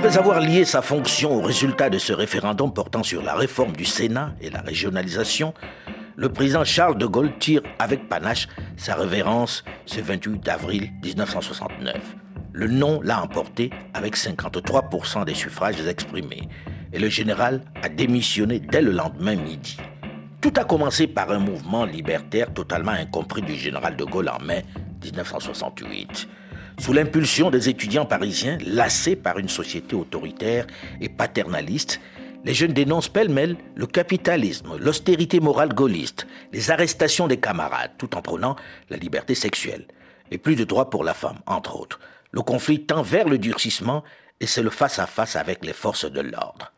Après 0.00 0.16
avoir 0.16 0.40
lié 0.40 0.64
sa 0.64 0.80
fonction 0.80 1.30
au 1.34 1.42
résultat 1.42 1.90
de 1.90 1.98
ce 1.98 2.14
référendum 2.14 2.72
portant 2.72 3.02
sur 3.02 3.22
la 3.22 3.34
réforme 3.34 3.72
du 3.72 3.84
Sénat 3.84 4.32
et 4.40 4.48
la 4.48 4.62
régionalisation, 4.62 5.52
le 6.16 6.30
président 6.30 6.64
Charles 6.64 6.96
de 6.96 7.04
Gaulle 7.04 7.36
tire 7.38 7.60
avec 7.78 8.08
panache 8.08 8.48
sa 8.78 8.94
révérence 8.94 9.62
ce 9.84 10.00
28 10.00 10.48
avril 10.48 10.90
1969. 11.04 11.96
Le 12.54 12.66
non 12.66 13.02
l'a 13.02 13.22
emporté 13.22 13.68
avec 13.92 14.16
53% 14.16 15.26
des 15.26 15.34
suffrages 15.34 15.86
exprimés 15.86 16.48
et 16.94 16.98
le 16.98 17.10
général 17.10 17.60
a 17.82 17.90
démissionné 17.90 18.58
dès 18.58 18.80
le 18.80 18.92
lendemain 18.92 19.36
midi. 19.36 19.76
Tout 20.40 20.54
a 20.56 20.64
commencé 20.64 21.08
par 21.08 21.30
un 21.30 21.40
mouvement 21.40 21.84
libertaire 21.84 22.54
totalement 22.54 22.92
incompris 22.92 23.42
du 23.42 23.54
général 23.54 23.96
de 23.96 24.04
Gaulle 24.04 24.30
en 24.30 24.42
mai 24.42 24.64
1968 25.04 26.26
sous 26.80 26.94
l'impulsion 26.94 27.50
des 27.50 27.68
étudiants 27.68 28.06
parisiens, 28.06 28.56
lassés 28.64 29.14
par 29.14 29.38
une 29.38 29.50
société 29.50 29.94
autoritaire 29.94 30.66
et 31.00 31.10
paternaliste, 31.10 32.00
les 32.44 32.54
jeunes 32.54 32.72
dénoncent 32.72 33.10
pêle-mêle 33.10 33.56
le 33.74 33.86
capitalisme, 33.86 34.78
l'austérité 34.78 35.40
morale 35.40 35.74
gaulliste, 35.74 36.26
les 36.52 36.70
arrestations 36.70 37.28
des 37.28 37.38
camarades, 37.38 37.92
tout 37.98 38.16
en 38.16 38.22
prônant 38.22 38.56
la 38.88 38.96
liberté 38.96 39.34
sexuelle, 39.34 39.84
et 40.30 40.38
plus 40.38 40.56
de 40.56 40.64
droits 40.64 40.88
pour 40.88 41.04
la 41.04 41.12
femme, 41.12 41.40
entre 41.46 41.78
autres. 41.78 42.00
Le 42.32 42.40
conflit 42.40 42.86
tend 42.86 43.02
vers 43.02 43.28
le 43.28 43.36
durcissement 43.36 44.02
et 44.40 44.46
c'est 44.46 44.62
le 44.62 44.70
face-à-face 44.70 45.36
avec 45.36 45.64
les 45.66 45.74
forces 45.74 46.10
de 46.10 46.20
l'ordre. 46.20 46.72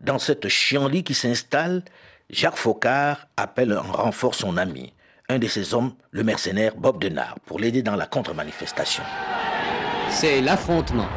Dans 0.00 0.20
cette 0.20 0.48
chienlit 0.48 1.02
qui 1.02 1.14
s'installe, 1.14 1.82
Jacques 2.30 2.56
Faucard 2.56 3.26
appelle 3.36 3.76
en 3.76 3.82
renfort 3.82 4.36
son 4.36 4.56
ami, 4.56 4.92
un 5.28 5.40
de 5.40 5.48
ses 5.48 5.74
hommes, 5.74 5.94
le 6.12 6.22
mercenaire 6.22 6.76
Bob 6.76 7.02
Denard, 7.02 7.40
pour 7.46 7.58
l'aider 7.58 7.82
dans 7.82 7.96
la 7.96 8.06
contre-manifestation. 8.06 9.02
C'est 10.10 10.40
l'affrontement. 10.40 11.08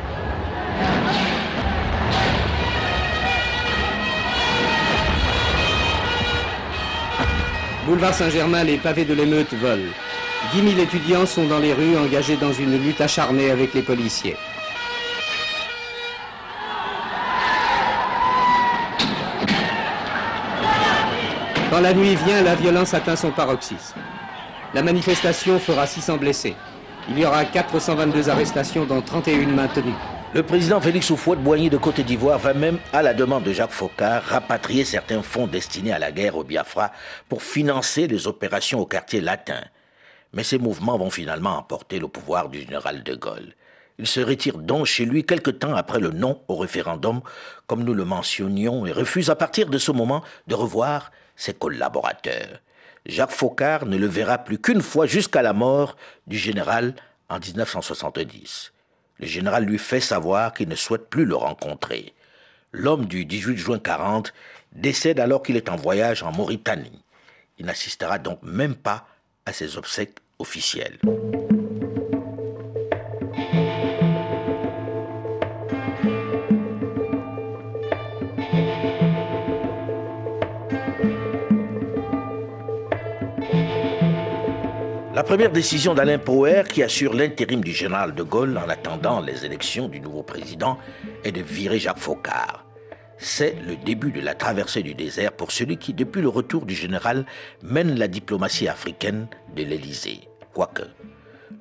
Boulevard 7.86 8.14
Saint-Germain, 8.14 8.64
les 8.64 8.78
pavés 8.78 9.04
de 9.04 9.14
l'émeute 9.14 9.54
volent. 9.54 9.92
10 10.54 10.70
000 10.70 10.82
étudiants 10.82 11.26
sont 11.26 11.46
dans 11.46 11.60
les 11.60 11.74
rues 11.74 11.98
engagés 11.98 12.38
dans 12.38 12.54
une 12.54 12.82
lutte 12.82 13.02
acharnée 13.02 13.50
avec 13.50 13.74
les 13.74 13.82
policiers. 13.82 14.38
Quand 21.70 21.82
la 21.82 21.94
nuit 21.94 22.16
vient, 22.16 22.42
la 22.42 22.56
violence 22.56 22.94
atteint 22.94 23.16
son 23.16 23.32
paroxysme. 23.32 24.00
La 24.74 24.84
manifestation 24.84 25.60
fera 25.60 25.88
600 25.88 26.18
blessés. 26.18 26.56
Il 27.10 27.20
y 27.20 27.26
aura 27.26 27.44
422 27.44 28.30
arrestations, 28.30 28.86
dont 28.86 29.02
31 29.02 29.48
maintenues. 29.48 29.94
Le 30.34 30.42
président 30.42 30.80
Félix 30.80 31.12
Houphouët-Boigny 31.12 31.70
de 31.70 31.78
Côte 31.78 32.00
d'Ivoire 32.00 32.40
va 32.40 32.54
même, 32.54 32.80
à 32.94 33.02
la 33.02 33.14
demande 33.14 33.44
de 33.44 33.52
Jacques 33.52 33.72
Faucard, 33.72 34.24
rapatrier 34.24 34.86
certains 34.86 35.22
fonds 35.22 35.46
destinés 35.46 35.92
à 35.92 36.00
la 36.00 36.14
guerre 36.14 36.38
au 36.38 36.46
Biafra 36.46 36.92
pour 37.28 37.44
financer 37.44 38.08
les 38.08 38.26
opérations 38.26 38.80
au 38.80 38.86
quartier 38.86 39.20
latin. 39.20 39.62
Mais 40.32 40.44
ces 40.44 40.58
mouvements 40.58 40.98
vont 40.98 41.10
finalement 41.10 41.58
emporter 41.58 42.00
le 42.00 42.08
pouvoir 42.08 42.48
du 42.48 42.62
général 42.62 43.04
de 43.04 43.16
Gaulle. 43.16 43.54
Il 44.00 44.08
se 44.08 44.22
retire 44.22 44.58
donc 44.58 44.86
chez 44.86 45.06
lui 45.06 45.26
quelque 45.26 45.52
temps 45.52 45.76
après 45.76 46.00
le 46.00 46.10
non 46.10 46.42
au 46.48 46.56
référendum, 46.56 47.22
comme 47.68 47.84
nous 47.84 47.94
le 47.94 48.06
mentionnions, 48.06 48.86
et 48.86 48.94
refuse 48.94 49.30
à 49.30 49.36
partir 49.36 49.70
de 49.70 49.78
ce 49.78 49.92
moment 49.92 50.24
de 50.48 50.56
revoir 50.56 51.12
ses 51.36 51.54
collaborateurs. 51.54 52.60
Jacques 53.06 53.32
Faucard 53.32 53.86
ne 53.86 53.98
le 53.98 54.08
verra 54.08 54.38
plus 54.38 54.58
qu'une 54.58 54.82
fois 54.82 55.06
jusqu'à 55.06 55.42
la 55.42 55.54
mort 55.54 55.98
du 56.28 56.38
général 56.38 56.96
en 57.30 57.40
1970. 57.40 58.72
Le 59.20 59.28
général 59.28 59.66
lui 59.66 59.78
fait 59.78 60.00
savoir 60.00 60.54
qu'il 60.54 60.70
ne 60.70 60.76
souhaite 60.76 61.10
plus 61.10 61.26
le 61.26 61.36
rencontrer. 61.36 62.14
L'homme 62.72 63.06
du 63.06 63.26
18 63.26 63.58
juin 63.58 63.80
40 63.80 64.34
décède 64.72 65.20
alors 65.20 65.44
qu'il 65.44 65.58
est 65.58 65.70
en 65.70 65.76
voyage 65.76 66.24
en 66.24 66.32
Mauritanie. 66.32 67.04
Il 67.60 67.66
n'assistera 67.66 68.20
donc 68.20 68.40
même 68.42 68.76
pas 68.76 69.06
à 69.46 69.54
ses 69.54 69.78
obsèques 69.78 70.18
officielles. 70.40 70.98
La 85.24 85.28
première 85.28 85.54
décision 85.54 85.94
d'Alain 85.94 86.20
Poher, 86.20 86.64
qui 86.68 86.84
assure 86.84 87.14
l'intérim 87.14 87.64
du 87.64 87.72
général 87.72 88.14
de 88.14 88.24
Gaulle 88.24 88.58
en 88.58 88.68
attendant 88.68 89.22
les 89.22 89.46
élections 89.46 89.88
du 89.88 90.02
nouveau 90.02 90.22
président, 90.22 90.78
est 91.24 91.32
de 91.32 91.42
virer 91.42 91.80
Jacques 91.80 91.98
Faucard. 91.98 92.66
c'est 93.18 93.56
le 93.66 93.78
début 93.78 94.12
de 94.12 94.20
la 94.20 94.36
traversée 94.36 94.84
du 94.84 94.94
désert 94.94 95.32
pour 95.32 95.54
celui 95.54 95.78
qui, 95.78 95.94
depuis 95.94 96.22
le 96.22 96.28
retour 96.28 96.66
du 96.66 96.76
général, 96.76 97.26
mène 97.62 97.98
la 97.98 98.10
diplomatie 98.10 98.68
africaine 98.68 99.28
de 99.56 99.64
l'Élysée. 99.64 100.28
Quoique, 100.54 100.84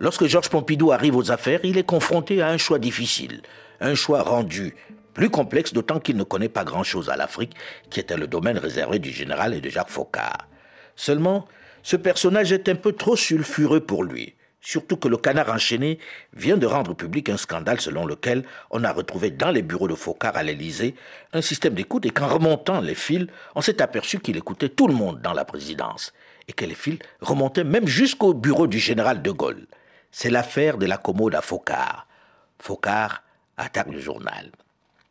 lorsque 0.00 0.26
Georges 0.26 0.50
Pompidou 0.50 0.90
arrive 0.90 1.14
aux 1.14 1.30
affaires, 1.30 1.60
il 1.62 1.78
est 1.78 1.86
confronté 1.86 2.42
à 2.42 2.48
un 2.48 2.58
choix 2.58 2.80
difficile, 2.80 3.42
un 3.80 3.94
choix 3.94 4.22
rendu 4.22 4.74
plus 5.14 5.30
complexe 5.30 5.72
d'autant 5.72 6.00
qu'il 6.00 6.16
ne 6.16 6.24
connaît 6.24 6.48
pas 6.48 6.64
grand-chose 6.64 7.10
à 7.10 7.16
l'Afrique, 7.16 7.54
qui 7.90 8.00
était 8.00 8.16
le 8.16 8.26
domaine 8.26 8.58
réservé 8.58 8.98
du 8.98 9.12
général 9.12 9.54
et 9.54 9.60
de 9.60 9.70
Jacques 9.70 9.88
Faucard. 9.88 10.48
Seulement, 10.96 11.46
ce 11.82 11.96
personnage 11.96 12.52
est 12.52 12.68
un 12.68 12.74
peu 12.74 12.92
trop 12.92 13.16
sulfureux 13.16 13.80
pour 13.80 14.04
lui. 14.04 14.34
Surtout 14.60 14.96
que 14.96 15.08
le 15.08 15.16
canard 15.16 15.50
enchaîné 15.50 15.98
vient 16.34 16.56
de 16.56 16.66
rendre 16.66 16.94
public 16.94 17.28
un 17.28 17.36
scandale 17.36 17.80
selon 17.80 18.06
lequel 18.06 18.44
on 18.70 18.84
a 18.84 18.92
retrouvé 18.92 19.30
dans 19.30 19.50
les 19.50 19.62
bureaux 19.62 19.88
de 19.88 19.96
Faucard 19.96 20.36
à 20.36 20.44
l'Élysée 20.44 20.94
un 21.32 21.42
système 21.42 21.74
d'écoute 21.74 22.06
et 22.06 22.10
qu'en 22.10 22.28
remontant 22.28 22.80
les 22.80 22.94
fils, 22.94 23.26
on 23.56 23.60
s'est 23.60 23.82
aperçu 23.82 24.20
qu'il 24.20 24.36
écoutait 24.36 24.68
tout 24.68 24.86
le 24.86 24.94
monde 24.94 25.20
dans 25.20 25.32
la 25.32 25.44
présidence 25.44 26.12
et 26.46 26.52
que 26.52 26.64
les 26.64 26.76
fils 26.76 27.00
remontaient 27.20 27.64
même 27.64 27.88
jusqu'au 27.88 28.34
bureau 28.34 28.68
du 28.68 28.78
général 28.78 29.20
de 29.20 29.30
Gaulle. 29.32 29.66
C'est 30.12 30.30
l'affaire 30.30 30.78
de 30.78 30.86
la 30.86 30.96
commode 30.96 31.34
à 31.34 31.40
Faucard. 31.40 32.06
Faucard 32.60 33.24
attaque 33.56 33.88
le 33.90 33.98
journal. 33.98 34.52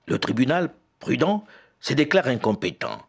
Le 0.08 0.18
tribunal, 0.18 0.70
prudent, 1.00 1.44
se 1.82 1.94
déclare 1.94 2.28
incompétent. 2.28 3.06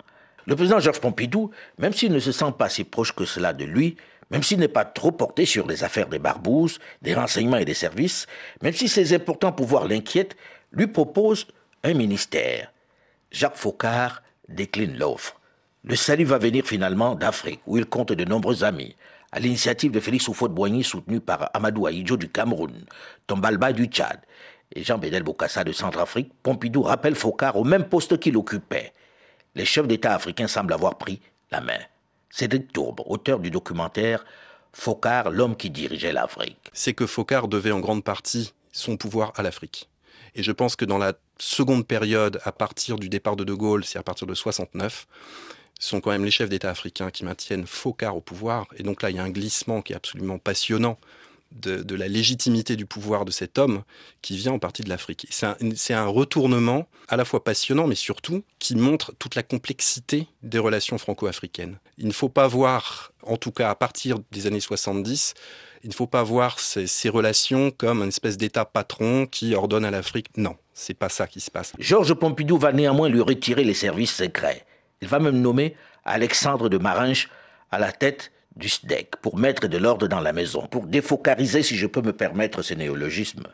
Le 0.47 0.57
président 0.57 0.81
Georges 0.81 1.01
Pompidou, 1.01 1.51
même 1.79 1.93
s'il 1.93 2.13
ne 2.13 2.19
se 2.19 2.33
sent 2.33 2.53
pas 2.59 2.69
si 2.69 2.85
proche 2.85 3.15
que 3.15 3.25
cela 3.25 3.53
de 3.53 3.65
lui, 3.65 3.97
même 4.31 4.43
s'il 4.43 4.59
n'est 4.59 4.69
pas 4.69 4.85
trop 4.85 5.13
porté 5.13 5.45
sur 5.45 5.67
les 5.67 5.85
affaires 5.85 6.09
des 6.09 6.19
barbouzes, 6.19 6.79
des 7.03 7.15
renseignements 7.15 7.59
et 7.59 7.65
des 7.65 7.75
services, 7.75 8.27
même 8.63 8.73
si 8.73 8.89
ses 8.89 9.15
importants 9.15 9.53
pouvoirs 9.53 9.87
l'inquiètent, 9.87 10.37
lui 10.73 10.87
propose 10.87 11.47
un 11.85 11.95
ministère. 11.95 12.73
Jacques 13.31 13.57
Faucard 13.57 14.23
décline 14.49 14.97
l'offre. 14.97 15.39
Le 15.85 15.97
salut 15.97 16.25
va 16.25 16.39
venir 16.39 16.65
finalement 16.65 17.15
d'Afrique, 17.15 17.61
où 17.67 17.77
il 17.77 17.87
compte 17.87 18.13
de 18.13 18.25
nombreux 18.25 18.65
amis. 18.65 18.97
À 19.33 19.41
l'initiative 19.41 19.91
de 19.91 20.01
Félix 20.01 20.29
Houphouët-Boigny, 20.29 20.85
soutenu 20.85 21.21
par 21.21 21.51
Amadou 21.55 21.87
Ahidjo 21.87 22.17
du 22.17 22.29
Cameroun, 22.29 22.85
Tombalba 23.27 23.73
du 23.73 23.87
Tchad 23.87 24.21
et 24.75 24.83
Jean-Bédel 24.83 25.23
Bokassa 25.23 25.65
de 25.65 25.73
Centrafrique, 25.73 26.33
Pompidou 26.43 26.83
rappelle 26.83 27.15
Faucard 27.15 27.57
au 27.57 27.65
même 27.65 27.85
poste 27.85 28.19
qu'il 28.19 28.37
occupait. 28.37 28.93
Les 29.55 29.65
chefs 29.65 29.87
d'État 29.87 30.15
africains 30.15 30.49
semblent 30.49 30.73
avoir 30.73 30.97
pris 30.97 31.21
la 31.51 31.61
main. 31.61 31.79
Cédric 32.31 32.73
Tourbe, 32.73 33.03
auteur 33.07 33.39
du 33.39 33.51
documentaire 33.51 34.25
Focard, 34.73 35.31
l'homme 35.31 35.57
qui 35.57 35.69
dirigeait 35.69 36.13
l'Afrique. 36.13 36.71
C'est 36.73 36.95
que 36.95 37.07
Focard 37.07 37.49
devait 37.49 37.73
en 37.73 37.81
grande 37.81 38.05
partie 38.05 38.55
son 38.73 38.97
pouvoir 38.97 39.33
à 39.37 39.43
l'Afrique. 39.43 39.91
Et 40.35 40.43
je 40.43 40.53
pense 40.53 40.77
que 40.77 40.87
dans 40.87 40.97
la 40.97 41.13
seconde 41.39 41.87
période, 41.87 42.41
à 42.45 42.53
partir 42.53 42.97
du 42.97 43.11
départ 43.11 43.37
de 43.37 43.45
De 43.45 43.53
Gaulle, 43.53 43.85
c'est 43.85 43.99
à 43.99 44.03
partir 44.03 44.27
de 44.27 44.33
69, 44.33 45.07
ce 45.79 45.89
sont 45.89 46.01
quand 46.01 46.11
même 46.11 46.25
les 46.25 46.31
chefs 46.31 46.49
d'État 46.49 46.71
africains 46.71 47.11
qui 47.11 47.25
maintiennent 47.25 47.67
Focard 47.67 48.17
au 48.17 48.23
pouvoir. 48.23 48.67
Et 48.77 48.83
donc 48.83 49.03
là, 49.03 49.11
il 49.11 49.17
y 49.17 49.19
a 49.19 49.23
un 49.23 49.31
glissement 49.31 49.83
qui 49.83 49.93
est 49.93 49.97
absolument 49.97 50.39
passionnant 50.39 50.99
de, 51.55 51.95
la 51.95 52.09
légitimité 52.09 52.77
du 52.77 52.87
pouvoir 52.87 53.25
de 53.25 53.31
cet 53.31 53.59
homme 53.59 53.83
qui 54.21 54.37
vient 54.37 54.53
en 54.53 54.59
partie 54.59 54.83
de 54.83 54.89
l'Afrique. 54.89 55.27
C'est 55.31 55.95
un, 55.95 56.07
retournement 56.07 56.89
à 57.09 57.17
la 57.17 57.25
fois 57.25 57.45
passionnant, 57.45 57.87
mais 57.87 57.95
surtout 57.95 58.43
qui 58.59 58.75
montre 58.75 59.13
toute 59.19 59.35
la 59.35 59.43
complexité 59.43 60.27
des 60.43 60.59
relations 60.59 60.99
franco-africaines. 60.99 61.79
Il 61.99 62.07
ne 62.07 62.13
faut 62.13 62.29
pas 62.29 62.47
voir, 62.47 63.13
en 63.23 63.37
tout 63.37 63.53
cas 63.53 63.71
à 63.71 63.75
partir 63.75 64.19
des 64.31 64.47
années 64.47 64.61
70, 64.61 65.35
il 65.85 65.89
ne 65.89 65.95
faut 65.95 66.07
pas 66.07 66.23
voir 66.23 66.59
ces, 66.59 67.09
relations 67.09 67.71
comme 67.71 68.03
une 68.03 68.09
espèce 68.09 68.37
d'État 68.37 68.65
patron 68.65 69.27
qui 69.27 69.55
ordonne 69.55 69.85
à 69.85 69.91
l'Afrique. 69.91 70.29
Non, 70.37 70.57
c'est 70.75 70.95
pas 70.95 71.09
ça 71.09 71.27
qui 71.27 71.41
se 71.41 71.51
passe. 71.51 71.73
Georges 71.79 72.15
Pompidou 72.15 72.59
va 72.59 72.73
néanmoins 72.73 73.09
lui 73.09 73.21
retirer 73.21 73.65
les 73.65 73.75
services 73.75 74.15
secrets. 74.15 74.65
Il 75.01 75.09
va 75.09 75.19
même 75.19 75.41
nommer 75.41 75.77
Alexandre 76.05 76.69
de 76.69 76.79
Marinche 76.79 77.29
à 77.71 77.79
la 77.79 77.91
tête 77.91 78.31
du 78.57 78.69
SDEC 78.69 79.17
pour 79.23 79.39
mettre 79.39 79.67
de 79.67 79.79
l'ordre 79.79 80.09
dans 80.09 80.21
la 80.21 80.33
maison, 80.33 80.67
pour 80.67 80.87
défocariser, 80.87 81.63
si 81.63 81.77
je 81.77 81.87
peux 81.87 82.03
me 82.03 82.13
permettre 82.13 82.63
ce 82.63 82.75
néologisme. 82.75 83.45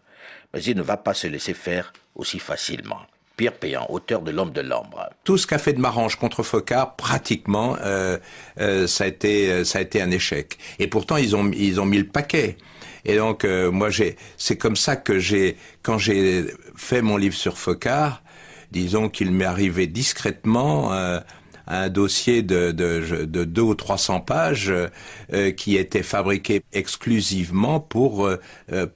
Mais 0.52 0.62
il 0.62 0.76
ne 0.76 0.82
va 0.82 0.96
pas 0.96 1.14
se 1.14 1.26
laisser 1.26 1.54
faire 1.54 1.92
aussi 2.14 2.38
facilement. 2.38 3.00
Pierre 3.38 3.54
Péan, 3.54 3.86
auteur 3.88 4.22
de 4.22 4.32
L'homme 4.32 4.50
de 4.50 4.60
l'ombre. 4.60 5.08
Tout 5.22 5.38
ce 5.38 5.46
qu'a 5.46 5.58
fait 5.58 5.72
de 5.72 5.80
Marange 5.80 6.16
contre 6.16 6.42
Focard, 6.42 6.96
pratiquement, 6.96 7.76
euh, 7.82 8.18
euh, 8.58 8.88
ça 8.88 9.04
a 9.04 9.06
été 9.06 9.52
euh, 9.52 9.64
ça 9.64 9.78
a 9.78 9.82
été 9.82 10.02
un 10.02 10.10
échec. 10.10 10.58
Et 10.80 10.88
pourtant, 10.88 11.16
ils 11.16 11.36
ont 11.36 11.48
ils 11.52 11.80
ont 11.80 11.86
mis 11.86 11.98
le 11.98 12.08
paquet. 12.08 12.56
Et 13.04 13.16
donc, 13.16 13.44
moi, 13.44 13.90
j'ai 13.90 14.16
c'est 14.36 14.58
comme 14.58 14.76
ça 14.76 14.96
que 14.96 15.18
j'ai 15.18 15.56
quand 15.82 15.98
j'ai 15.98 16.46
fait 16.76 17.00
mon 17.00 17.16
livre 17.16 17.36
sur 17.36 17.56
Focard, 17.56 18.22
disons 18.72 19.08
qu'il 19.08 19.30
m'est 19.30 19.44
arrivé 19.44 19.86
discrètement 19.86 20.90
un 21.68 21.88
dossier 21.88 22.42
de, 22.42 22.72
de, 22.72 23.24
de 23.24 23.44
deux 23.44 23.62
ou 23.62 23.74
300 23.74 24.20
pages 24.20 24.72
euh, 25.32 25.50
qui 25.52 25.76
était 25.76 26.02
fabriqué 26.02 26.62
exclusivement 26.72 27.80
pour, 27.80 28.26
euh, 28.26 28.38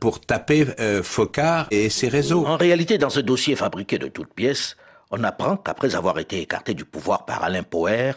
pour 0.00 0.20
taper 0.20 0.66
euh, 0.80 1.02
Focard 1.02 1.66
et 1.70 1.90
ses 1.90 2.08
réseaux. 2.08 2.46
En 2.46 2.56
réalité, 2.56 2.98
dans 2.98 3.10
ce 3.10 3.20
dossier 3.20 3.56
fabriqué 3.56 3.98
de 3.98 4.08
toutes 4.08 4.32
pièces, 4.32 4.76
on 5.10 5.22
apprend 5.24 5.56
qu'après 5.56 5.94
avoir 5.94 6.18
été 6.18 6.40
écarté 6.40 6.74
du 6.74 6.84
pouvoir 6.84 7.26
par 7.26 7.44
Alain 7.44 7.62
Poher, 7.62 8.14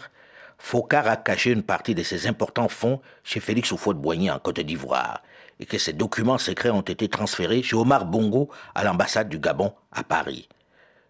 Focard 0.57 1.07
a 1.07 1.17
caché 1.17 1.51
une 1.51 1.63
partie 1.63 1.93
de 1.93 2.03
ses 2.03 2.27
importants 2.27 2.69
fonds 2.69 3.01
chez 3.23 3.41
Félix 3.41 3.71
Houphouët-Boigny 3.71 4.31
en 4.31 4.39
Côte 4.39 4.61
d'Ivoire 4.61 5.21
et 5.59 5.65
que 5.65 5.77
ces 5.77 5.93
documents 5.93 6.37
secrets 6.37 6.69
ont 6.69 6.81
été 6.81 7.07
transférés 7.07 7.63
chez 7.63 7.75
Omar 7.75 8.05
Bongo 8.05 8.49
à 8.73 8.83
l'ambassade 8.83 9.29
du 9.29 9.39
Gabon 9.39 9.73
à 9.91 10.03
Paris. 10.03 10.47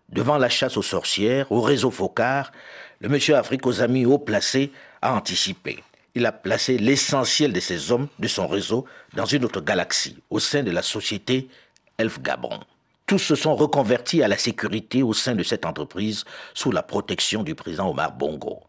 Devant 0.09 0.37
la 0.37 0.49
chasse 0.49 0.77
aux 0.77 0.83
sorcières, 0.83 1.51
au 1.51 1.61
réseau 1.61 1.89
Focard, 1.89 2.51
le 2.99 3.09
monsieur 3.09 3.35
Afrique 3.35 3.65
aux 3.65 3.81
amis 3.81 4.05
haut 4.05 4.17
placés 4.17 4.71
a 5.01 5.13
anticipé. 5.13 5.83
Il 6.15 6.25
a 6.25 6.31
placé 6.31 6.77
l'essentiel 6.77 7.51
de 7.51 7.59
ses 7.59 7.91
hommes 7.91 8.07
de 8.19 8.27
son 8.27 8.47
réseau 8.47 8.85
dans 9.15 9.25
une 9.25 9.43
autre 9.43 9.61
galaxie, 9.61 10.17
au 10.29 10.39
sein 10.39 10.63
de 10.63 10.71
la 10.71 10.81
société 10.81 11.49
Elf 11.97 12.21
Gabon. 12.21 12.59
Tous 13.05 13.19
se 13.19 13.35
sont 13.35 13.55
reconvertis 13.55 14.23
à 14.23 14.27
la 14.27 14.37
sécurité 14.37 15.03
au 15.03 15.13
sein 15.13 15.35
de 15.35 15.43
cette 15.43 15.65
entreprise 15.65 16.23
sous 16.53 16.71
la 16.71 16.81
protection 16.81 17.43
du 17.43 17.53
président 17.53 17.89
Omar 17.89 18.13
Bongo. 18.13 18.61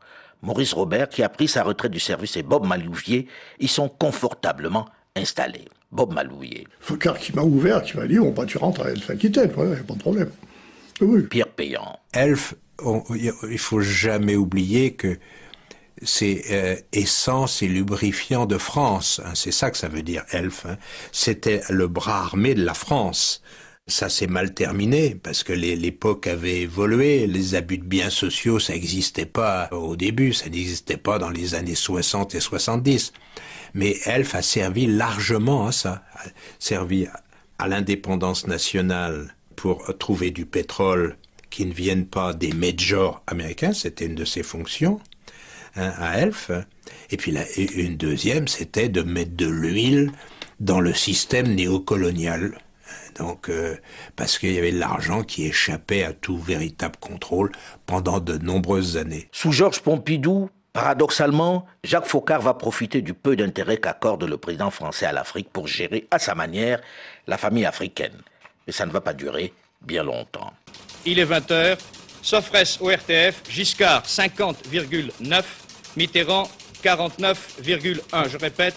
Maurice 0.43 0.75
Robert, 0.75 1.09
qui 1.09 1.23
a 1.23 1.29
pris 1.29 1.49
sa 1.49 1.63
retraite 1.63 1.93
du 1.93 2.01
service, 2.01 2.37
et 2.37 2.43
Bob 2.43 2.67
Malouvier 2.67 3.29
y 3.59 3.69
sont 3.69 3.89
confortablement 3.89 4.87
installés. 5.15 5.65
Bob 5.91 6.13
Malouvier. 6.13 6.67
Focard 6.81 7.19
qui 7.19 7.33
m'a 7.33 7.43
ouvert, 7.43 7.83
qui 7.83 7.97
m'a 7.97 8.07
dit, 8.07 8.19
on 8.19 8.33
va 8.33 8.45
tu 8.45 8.59
rentres 8.59 8.83
à 8.83 8.91
Elf 8.91 9.09
Aquitaine, 9.09 9.55
ouais, 9.55 9.77
pas 9.77 9.95
de 9.95 9.99
problème. 9.99 10.31
Pierre 11.31 11.49
Payan. 11.49 11.99
Elf 12.13 12.55
il 12.83 13.59
faut 13.59 13.81
jamais 13.81 14.37
oublier 14.37 14.95
que 14.95 15.19
c'est 16.03 16.45
euh, 16.51 16.77
essence 16.93 17.63
et 17.63 17.69
lubrifiant 17.69 18.47
de 18.47 18.59
France. 18.59 19.21
Hein, 19.25 19.33
c'est 19.35 19.53
ça 19.53 19.71
que 19.71 19.79
ça 19.79 19.89
veut 19.89 20.03
dire 20.03 20.25
elf. 20.31 20.67
Hein. 20.67 20.77
C'était 21.13 21.63
le 21.71 21.89
bras 21.89 22.19
armé 22.19 22.55
de 22.55 22.65
la 22.65 22.75
France. 22.75 23.43
Ça 23.89 24.09
s'est 24.09 24.27
mal 24.27 24.53
terminé 24.53 25.15
parce 25.15 25.45
que 25.45 25.53
l'époque 25.53 26.27
avait 26.27 26.63
évolué. 26.63 27.27
Les 27.27 27.55
abus 27.55 27.79
de 27.79 27.85
biens 27.85 28.11
sociaux, 28.11 28.59
ça 28.59 28.73
n'existait 28.73 29.27
pas 29.27 29.69
au 29.71 29.95
début, 29.95 30.33
ça 30.33 30.47
n'existait 30.47 30.97
pas 30.97 31.19
dans 31.19 31.31
les 31.31 31.55
années 31.55 31.77
60 31.77 32.35
et 32.35 32.41
70. 32.41 33.13
Mais 33.75 33.97
Elf 34.05 34.35
a 34.35 34.43
servi 34.43 34.87
largement 34.87 35.69
à 35.69 35.73
ça, 35.73 36.03
a 36.15 36.25
servi 36.59 37.07
à 37.59 37.69
l'indépendance 37.69 38.49
nationale 38.49 39.35
pour 39.55 39.97
trouver 39.99 40.31
du 40.31 40.47
pétrole 40.47 41.17
qui 41.57 41.65
ne 41.65 41.73
viennent 41.73 42.05
pas 42.05 42.35
des 42.35 42.53
majors 42.53 43.23
américains, 43.27 43.73
c'était 43.73 44.05
une 44.05 44.15
de 44.15 44.27
ses 44.27 44.43
fonctions 44.43 45.01
hein, 45.75 45.91
à 45.97 46.19
Elf. 46.19 46.51
Et 47.09 47.17
puis 47.17 47.35
une 47.57 47.97
deuxième, 47.97 48.47
c'était 48.47 48.91
de 48.91 49.01
mettre 49.01 49.35
de 49.37 49.47
l'huile 49.47 50.13
dans 50.61 50.81
le 50.81 50.93
système 50.93 51.55
néocolonial. 51.55 52.59
Donc, 53.17 53.49
euh, 53.49 53.75
parce 54.17 54.39
qu'il 54.39 54.53
y 54.53 54.59
avait 54.59 54.71
de 54.71 54.79
l'argent 54.79 55.23
qui 55.23 55.47
échappait 55.47 56.05
à 56.05 56.13
tout 56.13 56.37
véritable 56.37 56.97
contrôle 57.01 57.53
pendant 57.87 58.21
de 58.21 58.37
nombreuses 58.37 58.99
années. 58.99 59.31
Sous 59.33 59.51
Georges 59.51 59.81
Pompidou, 59.81 60.51
paradoxalement, 60.75 61.65
Jacques 61.85 62.05
Faucard 62.05 62.43
va 62.43 62.53
profiter 62.53 63.01
du 63.01 63.15
peu 63.15 63.35
d'intérêt 63.35 63.79
qu'accorde 63.79 64.25
le 64.25 64.37
président 64.37 64.71
français 64.71 65.07
à 65.07 65.13
l'Afrique 65.13 65.49
pour 65.51 65.69
gérer 65.69 66.07
à 66.11 66.19
sa 66.19 66.35
manière 66.35 66.83
la 67.27 67.39
famille 67.39 67.65
africaine. 67.65 68.21
Mais 68.67 68.75
ça 68.75 68.85
ne 68.85 68.93
va 68.93 69.01
pas 69.01 69.15
durer 69.15 69.55
bien 69.81 70.03
longtemps 70.03 70.53
il 71.07 71.19
est 71.19 71.25
20h. 71.25 71.79
Sofres 72.23 72.81
au 72.81 72.91
RTF, 72.91 73.43
Giscard 73.49 74.03
50,9, 74.03 75.45
Mitterrand 75.97 76.49
49,1. 76.83 78.29
Je 78.29 78.37
répète, 78.37 78.75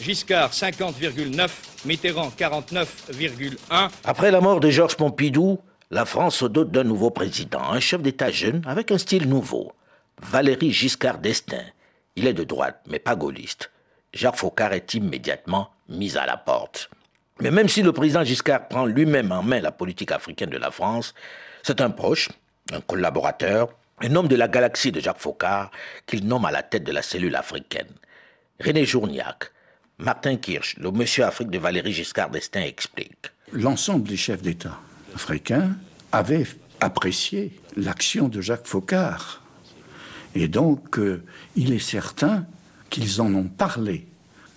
Giscard 0.00 0.52
50,9, 0.52 1.50
Mitterrand 1.84 2.32
49,1. 2.38 3.88
Après 4.04 4.30
la 4.30 4.40
mort 4.40 4.60
de 4.60 4.70
Georges 4.70 4.96
Pompidou, 4.96 5.58
la 5.90 6.04
France 6.04 6.36
se 6.36 6.44
dote 6.44 6.70
d'un 6.70 6.84
nouveau 6.84 7.10
président, 7.10 7.62
un 7.62 7.80
chef 7.80 8.00
d'État 8.00 8.30
jeune 8.30 8.62
avec 8.66 8.92
un 8.92 8.98
style 8.98 9.28
nouveau. 9.28 9.72
Valéry 10.22 10.70
Giscard 10.72 11.18
d'Estaing. 11.18 11.64
Il 12.16 12.28
est 12.28 12.32
de 12.32 12.44
droite, 12.44 12.80
mais 12.88 13.00
pas 13.00 13.16
gaulliste. 13.16 13.72
Jacques 14.12 14.36
Faucard 14.36 14.72
est 14.72 14.94
immédiatement 14.94 15.70
mis 15.88 16.16
à 16.16 16.26
la 16.26 16.36
porte. 16.36 16.88
Mais 17.40 17.50
même 17.50 17.68
si 17.68 17.82
le 17.82 17.92
président 17.92 18.22
Giscard 18.22 18.68
prend 18.68 18.86
lui-même 18.86 19.32
en 19.32 19.42
main 19.42 19.60
la 19.60 19.72
politique 19.72 20.12
africaine 20.12 20.50
de 20.50 20.56
la 20.56 20.70
France, 20.70 21.14
c'est 21.64 21.80
un 21.80 21.90
proche, 21.90 22.28
un 22.72 22.80
collaborateur, 22.80 23.70
un 24.00 24.14
homme 24.14 24.28
de 24.28 24.36
la 24.36 24.48
galaxie 24.48 24.92
de 24.92 25.00
Jacques 25.00 25.18
Faucard 25.18 25.70
qu'il 26.06 26.26
nomme 26.26 26.44
à 26.44 26.50
la 26.50 26.62
tête 26.62 26.84
de 26.84 26.92
la 26.92 27.02
cellule 27.02 27.34
africaine. 27.34 27.88
René 28.60 28.84
Journiac, 28.84 29.50
Martin 29.98 30.36
Kirsch, 30.36 30.76
le 30.76 30.90
monsieur 30.90 31.24
Afrique 31.24 31.50
de 31.50 31.58
Valéry 31.58 31.92
Giscard 31.92 32.30
d'Estaing 32.30 32.64
explique. 32.64 33.30
L'ensemble 33.52 34.06
des 34.06 34.16
chefs 34.16 34.42
d'État 34.42 34.78
africains 35.14 35.70
avaient 36.12 36.46
apprécié 36.80 37.58
l'action 37.76 38.28
de 38.28 38.40
Jacques 38.40 38.66
Faucard. 38.66 39.42
Et 40.34 40.48
donc, 40.48 40.98
euh, 40.98 41.24
il 41.56 41.72
est 41.72 41.78
certain 41.78 42.44
qu'ils 42.90 43.22
en 43.22 43.32
ont 43.34 43.48
parlé 43.48 44.06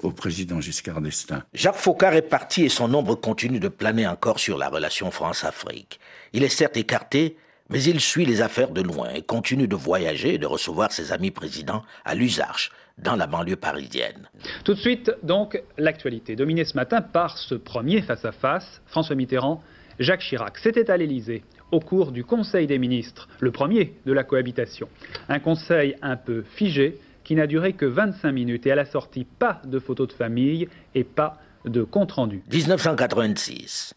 au 0.02 0.12
président 0.12 0.60
Giscard 0.60 1.02
d'Estaing. 1.02 1.44
Jacques 1.54 1.76
Faucard 1.76 2.14
est 2.16 2.22
parti 2.22 2.66
et 2.66 2.70
son 2.70 2.94
ombre 2.94 3.16
continue 3.16 3.60
de 3.60 3.70
planer 3.70 4.08
encore 4.08 4.40
sur 4.40 4.58
la 4.58 4.68
relation 4.68 5.10
France-Afrique. 5.10 6.00
Il 6.34 6.44
est 6.44 6.50
certes 6.50 6.78
écarté, 6.78 7.38
mais 7.70 7.84
il 7.84 8.00
suit 8.00 8.26
les 8.26 8.42
affaires 8.42 8.72
de 8.72 8.82
loin 8.82 9.10
et 9.14 9.22
continue 9.22 9.68
de 9.68 9.76
voyager 9.76 10.36
et 10.36 10.38
de 10.38 10.46
recevoir 10.46 10.92
ses 10.92 11.12
amis 11.12 11.32
présidents 11.32 11.84
à 12.06 12.16
Lusarches, 12.16 12.72
dans 12.98 13.16
la 13.16 13.28
banlieue 13.28 13.56
parisienne. 13.56 14.30
Tout 14.64 14.74
de 14.74 14.80
suite, 14.80 15.12
donc, 15.24 15.62
l'actualité, 15.78 16.36
dominée 16.36 16.66
ce 16.66 16.76
matin 16.76 17.02
par 17.02 17.38
ce 17.38 17.56
premier 17.56 18.02
face-à-face, 18.02 18.82
François 18.88 19.16
Mitterrand, 19.16 19.62
Jacques 20.00 20.22
Chirac. 20.22 20.58
C'était 20.58 20.90
à 20.90 20.98
l'Élysée, 20.98 21.44
au 21.72 21.80
cours 21.80 22.12
du 22.12 22.24
Conseil 22.24 22.68
des 22.68 22.80
ministres, 22.80 23.28
le 23.40 23.52
premier 23.52 23.94
de 24.06 24.14
la 24.14 24.24
cohabitation. 24.24 24.88
Un 25.30 25.40
conseil 25.40 25.96
un 26.02 26.16
peu 26.16 26.44
figé, 26.56 27.00
qui 27.24 27.36
n'a 27.36 27.46
duré 27.46 27.74
que 27.74 27.86
25 27.86 28.32
minutes 28.32 28.66
et 28.68 28.72
à 28.72 28.76
la 28.76 28.86
sortie, 28.86 29.26
pas 29.26 29.62
de 29.66 29.80
photos 29.80 30.08
de 30.08 30.14
famille 30.14 30.70
et 30.96 31.04
pas 31.04 31.40
de 31.66 31.84
compte-rendu. 31.84 32.42
1986. 32.50 33.94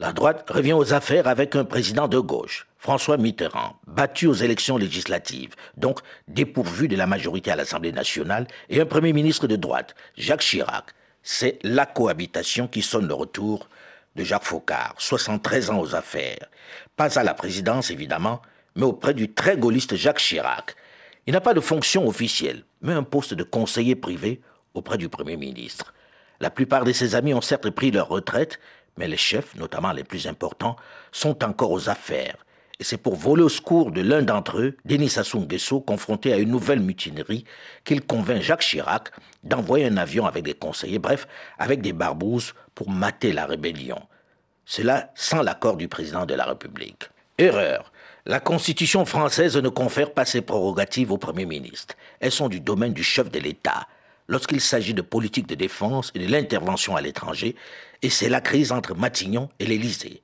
La 0.00 0.12
droite 0.12 0.48
revient 0.48 0.74
aux 0.74 0.94
affaires 0.94 1.26
avec 1.26 1.56
un 1.56 1.64
président 1.64 2.06
de 2.06 2.20
gauche, 2.20 2.68
François 2.78 3.16
Mitterrand, 3.16 3.80
battu 3.88 4.28
aux 4.28 4.32
élections 4.32 4.76
législatives, 4.76 5.56
donc 5.76 5.98
dépourvu 6.28 6.86
de 6.86 6.94
la 6.94 7.08
majorité 7.08 7.50
à 7.50 7.56
l'Assemblée 7.56 7.90
nationale, 7.90 8.46
et 8.68 8.80
un 8.80 8.86
Premier 8.86 9.12
ministre 9.12 9.48
de 9.48 9.56
droite, 9.56 9.96
Jacques 10.16 10.42
Chirac. 10.42 10.94
C'est 11.24 11.58
la 11.64 11.84
cohabitation 11.84 12.68
qui 12.68 12.80
sonne 12.80 13.08
le 13.08 13.14
retour 13.14 13.68
de 14.14 14.22
Jacques 14.22 14.44
Faucard, 14.44 14.94
73 14.98 15.70
ans 15.70 15.80
aux 15.80 15.96
affaires. 15.96 16.46
Pas 16.94 17.18
à 17.18 17.24
la 17.24 17.34
présidence, 17.34 17.90
évidemment, 17.90 18.40
mais 18.76 18.84
auprès 18.84 19.14
du 19.14 19.34
très 19.34 19.56
gaulliste 19.56 19.96
Jacques 19.96 20.20
Chirac. 20.20 20.76
Il 21.26 21.32
n'a 21.32 21.40
pas 21.40 21.54
de 21.54 21.60
fonction 21.60 22.06
officielle, 22.06 22.62
mais 22.82 22.92
un 22.92 23.02
poste 23.02 23.34
de 23.34 23.42
conseiller 23.42 23.96
privé 23.96 24.42
auprès 24.74 24.96
du 24.96 25.08
Premier 25.08 25.36
ministre. 25.36 25.92
La 26.40 26.50
plupart 26.50 26.84
de 26.84 26.92
ses 26.92 27.16
amis 27.16 27.34
ont 27.34 27.40
certes 27.40 27.70
pris 27.70 27.90
leur 27.90 28.08
retraite, 28.08 28.60
mais 28.98 29.08
les 29.08 29.16
chefs, 29.16 29.54
notamment 29.54 29.92
les 29.92 30.04
plus 30.04 30.26
importants, 30.26 30.76
sont 31.12 31.44
encore 31.44 31.70
aux 31.70 31.88
affaires. 31.88 32.36
Et 32.80 32.84
c'est 32.84 32.96
pour 32.96 33.16
voler 33.16 33.42
au 33.42 33.48
secours 33.48 33.90
de 33.90 34.02
l'un 34.02 34.22
d'entre 34.22 34.58
eux, 34.60 34.76
Denis 34.84 35.08
Sassou 35.08 35.40
Nguesso, 35.40 35.80
confronté 35.80 36.32
à 36.32 36.36
une 36.36 36.50
nouvelle 36.50 36.80
mutinerie, 36.80 37.44
qu'il 37.84 38.02
convainc 38.04 38.42
Jacques 38.42 38.60
Chirac 38.60 39.10
d'envoyer 39.42 39.86
un 39.86 39.96
avion 39.96 40.26
avec 40.26 40.44
des 40.44 40.54
conseillers, 40.54 40.98
bref, 40.98 41.26
avec 41.58 41.80
des 41.80 41.92
barbouzes 41.92 42.54
pour 42.74 42.90
mater 42.90 43.32
la 43.32 43.46
rébellion. 43.46 44.00
Cela 44.64 45.10
sans 45.14 45.42
l'accord 45.42 45.76
du 45.76 45.88
président 45.88 46.26
de 46.26 46.34
la 46.34 46.44
République. 46.44 47.08
Erreur. 47.38 47.92
La 48.26 48.40
Constitution 48.40 49.06
française 49.06 49.56
ne 49.56 49.68
confère 49.68 50.12
pas 50.12 50.24
ses 50.24 50.42
prérogatives 50.42 51.10
au 51.10 51.18
Premier 51.18 51.46
ministre. 51.46 51.94
Elles 52.20 52.32
sont 52.32 52.48
du 52.48 52.60
domaine 52.60 52.92
du 52.92 53.02
chef 53.02 53.30
de 53.30 53.38
l'État 53.38 53.86
lorsqu'il 54.28 54.60
s'agit 54.60 54.94
de 54.94 55.02
politique 55.02 55.46
de 55.46 55.54
défense 55.54 56.12
et 56.14 56.18
de 56.18 56.30
l'intervention 56.30 56.96
à 56.96 57.00
l'étranger, 57.00 57.56
et 58.02 58.10
c'est 58.10 58.28
la 58.28 58.40
crise 58.40 58.72
entre 58.72 58.94
Matignon 58.94 59.48
et 59.58 59.66
l'Élysée. 59.66 60.22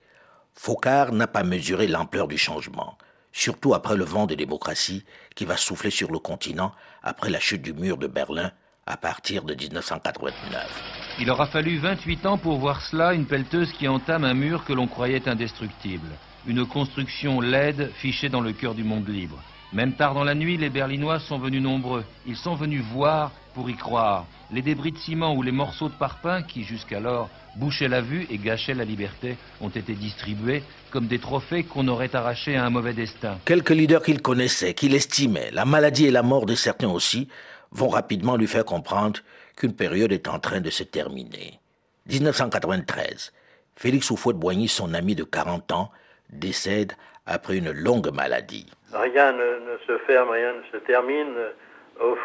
Faucard 0.54 1.12
n'a 1.12 1.26
pas 1.26 1.42
mesuré 1.42 1.88
l'ampleur 1.88 2.28
du 2.28 2.38
changement, 2.38 2.96
surtout 3.32 3.74
après 3.74 3.96
le 3.96 4.04
vent 4.04 4.26
de 4.26 4.34
démocratie 4.34 5.04
qui 5.34 5.44
va 5.44 5.56
souffler 5.56 5.90
sur 5.90 6.12
le 6.12 6.18
continent 6.18 6.72
après 7.02 7.30
la 7.30 7.40
chute 7.40 7.62
du 7.62 7.72
mur 7.72 7.96
de 7.96 8.06
Berlin 8.06 8.52
à 8.86 8.96
partir 8.96 9.42
de 9.42 9.54
1989. 9.54 10.82
Il 11.18 11.30
aura 11.30 11.46
fallu 11.46 11.78
28 11.78 12.26
ans 12.26 12.38
pour 12.38 12.58
voir 12.58 12.82
cela, 12.82 13.14
une 13.14 13.26
pelleteuse 13.26 13.72
qui 13.72 13.88
entame 13.88 14.24
un 14.24 14.34
mur 14.34 14.64
que 14.64 14.72
l'on 14.72 14.86
croyait 14.86 15.26
indestructible. 15.28 16.08
Une 16.46 16.66
construction 16.66 17.40
laide 17.40 17.90
fichée 17.96 18.28
dans 18.28 18.42
le 18.42 18.52
cœur 18.52 18.74
du 18.74 18.84
monde 18.84 19.08
libre. 19.08 19.42
Même 19.72 19.94
tard 19.94 20.14
dans 20.14 20.24
la 20.24 20.34
nuit, 20.34 20.58
les 20.58 20.68
Berlinois 20.68 21.18
sont 21.18 21.38
venus 21.38 21.62
nombreux. 21.62 22.04
Ils 22.26 22.36
sont 22.36 22.54
venus 22.54 22.82
voir 22.92 23.32
pour 23.54 23.70
y 23.70 23.74
croire. 23.74 24.26
Les 24.52 24.62
débris 24.62 24.92
de 24.92 24.98
ciment 24.98 25.34
ou 25.34 25.42
les 25.42 25.52
morceaux 25.52 25.88
de 25.88 25.94
parpaing 25.94 26.42
qui 26.42 26.64
jusqu'alors 26.64 27.30
bouchaient 27.56 27.88
la 27.88 28.00
vue 28.00 28.26
et 28.30 28.38
gâchaient 28.38 28.74
la 28.74 28.84
liberté 28.84 29.36
ont 29.60 29.68
été 29.68 29.94
distribués 29.94 30.62
comme 30.90 31.06
des 31.06 31.18
trophées 31.18 31.64
qu'on 31.64 31.88
aurait 31.88 32.14
arrachés 32.14 32.56
à 32.56 32.64
un 32.64 32.70
mauvais 32.70 32.92
destin. 32.92 33.38
Quelques 33.44 33.70
leaders 33.70 34.02
qu'il 34.02 34.20
connaissait, 34.20 34.74
qu'il 34.74 34.94
estimait, 34.94 35.50
la 35.52 35.64
maladie 35.64 36.06
et 36.06 36.10
la 36.10 36.22
mort 36.22 36.46
de 36.46 36.54
certains 36.54 36.88
aussi, 36.88 37.28
vont 37.70 37.88
rapidement 37.88 38.36
lui 38.36 38.46
faire 38.46 38.64
comprendre 38.64 39.20
qu'une 39.56 39.74
période 39.74 40.12
est 40.12 40.28
en 40.28 40.38
train 40.38 40.60
de 40.60 40.70
se 40.70 40.82
terminer. 40.82 41.60
1993. 42.06 43.32
Félix 43.76 44.10
Houphouët-Boigny, 44.10 44.68
son 44.68 44.94
ami 44.94 45.14
de 45.14 45.24
40 45.24 45.72
ans, 45.72 45.90
décède 46.30 46.92
après 47.26 47.56
une 47.56 47.70
longue 47.70 48.12
maladie. 48.12 48.66
Rien 48.92 49.32
ne, 49.32 49.72
ne 49.72 49.76
se 49.86 49.98
ferme, 50.06 50.30
rien 50.30 50.52
ne 50.52 50.62
se 50.70 50.84
termine. 50.84 51.34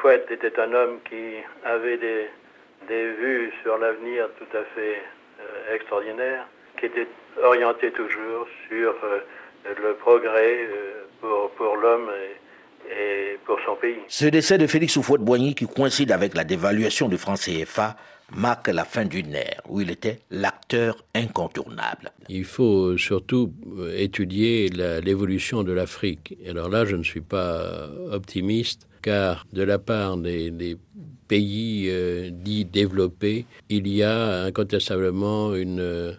Fouet 0.02 0.26
était 0.30 0.60
un 0.60 0.74
homme 0.74 1.00
qui 1.08 1.36
avait 1.64 1.98
des, 1.98 2.30
des 2.88 3.12
vues 3.12 3.52
sur 3.62 3.78
l'avenir 3.78 4.30
tout 4.38 4.58
à 4.58 4.64
fait 4.76 5.02
euh, 5.40 5.76
extraordinaires, 5.76 6.48
qui 6.78 6.86
était 6.88 7.08
orienté 7.44 7.92
toujours 7.92 8.48
sur 8.68 8.96
euh, 9.04 9.20
le 9.66 9.94
progrès 9.96 10.68
euh, 10.70 11.48
pour, 11.58 11.76
l'homme 11.76 12.10
et, 12.90 13.38
pour 13.46 13.58
son 13.66 13.76
pays. 13.76 13.98
Ce 14.08 14.26
décès 14.26 14.58
de 14.58 14.68
Félix 14.68 14.98
Houphouët-Boigny, 14.98 15.56
qui 15.56 15.68
coïncide 15.68 16.12
avec 16.12 16.36
la 16.36 16.44
dévaluation 16.44 17.08
du 17.08 17.18
franc 17.18 17.36
CFA, 17.36 17.96
marque 18.36 18.68
la 18.68 18.86
fin 18.86 19.06
d'une 19.06 19.34
ère 19.34 19.62
où 19.68 19.82
il 19.82 19.90
était 19.90 20.20
l'acteur 20.30 21.04
incontournable. 21.16 22.12
Il 22.28 22.46
faut 22.46 22.98
surtout 22.98 23.52
étudier 23.96 24.70
l'évolution 24.70 25.64
de 25.64 25.72
l'Afrique. 25.72 26.38
Alors 26.48 26.70
là, 26.70 26.86
je 26.86 26.96
ne 26.96 27.04
suis 27.04 27.22
pas 27.22 27.90
optimiste 28.12 28.88
car 29.02 29.46
de 29.54 29.64
la 29.64 29.80
part 29.80 30.18
des, 30.18 30.52
des 30.52 30.78
pays 31.28 31.88
euh, 31.90 32.30
dits 32.32 32.66
développés, 32.66 33.46
il 33.70 33.88
y 33.88 34.04
a 34.04 34.44
incontestablement 34.44 35.56
une, 35.56 35.80
euh, 35.80 36.14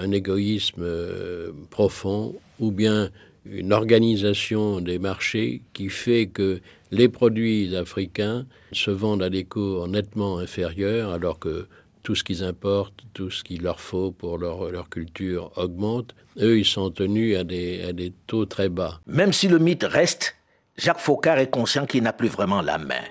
un 0.00 0.10
égoïsme 0.12 0.82
euh, 0.82 1.50
profond 1.70 2.34
ou 2.60 2.70
bien 2.70 3.10
une 3.50 3.72
organisation 3.72 4.80
des 4.80 4.98
marchés 4.98 5.62
qui 5.72 5.88
fait 5.88 6.26
que 6.26 6.60
les 6.90 7.08
produits 7.08 7.74
africains 7.76 8.46
se 8.72 8.90
vendent 8.90 9.22
à 9.22 9.30
des 9.30 9.44
cours 9.44 9.88
nettement 9.88 10.38
inférieurs 10.38 11.12
alors 11.12 11.38
que 11.38 11.66
tout 12.02 12.14
ce 12.14 12.24
qu'ils 12.24 12.42
importent, 12.42 13.04
tout 13.12 13.30
ce 13.30 13.44
qu'il 13.44 13.62
leur 13.62 13.80
faut 13.80 14.12
pour 14.12 14.38
leur, 14.38 14.70
leur, 14.70 14.88
culture 14.88 15.50
augmente. 15.56 16.14
Eux, 16.40 16.58
ils 16.58 16.64
sont 16.64 16.90
tenus 16.90 17.36
à 17.36 17.44
des, 17.44 17.82
à 17.82 17.92
des 17.92 18.12
taux 18.26 18.46
très 18.46 18.68
bas. 18.68 19.00
Même 19.06 19.32
si 19.32 19.48
le 19.48 19.58
mythe 19.58 19.84
reste, 19.84 20.36
Jacques 20.78 21.00
Faucard 21.00 21.38
est 21.38 21.50
conscient 21.50 21.86
qu'il 21.86 22.02
n'a 22.02 22.12
plus 22.12 22.28
vraiment 22.28 22.62
la 22.62 22.78
main. 22.78 23.04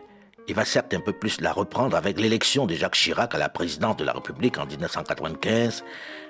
Il 0.50 0.56
va 0.56 0.64
certes 0.64 0.94
un 0.94 1.02
peu 1.02 1.12
plus 1.12 1.42
la 1.42 1.52
reprendre 1.52 1.98
avec 1.98 2.20
l'élection 2.20 2.66
de 2.66 2.74
Jacques 2.74 2.96
Chirac 2.96 3.36
à 3.36 3.38
la 3.38 3.50
présidence 3.50 3.98
de 3.98 4.06
la 4.06 4.14
République 4.14 4.58
en 4.58 4.66
1995, 4.66 5.84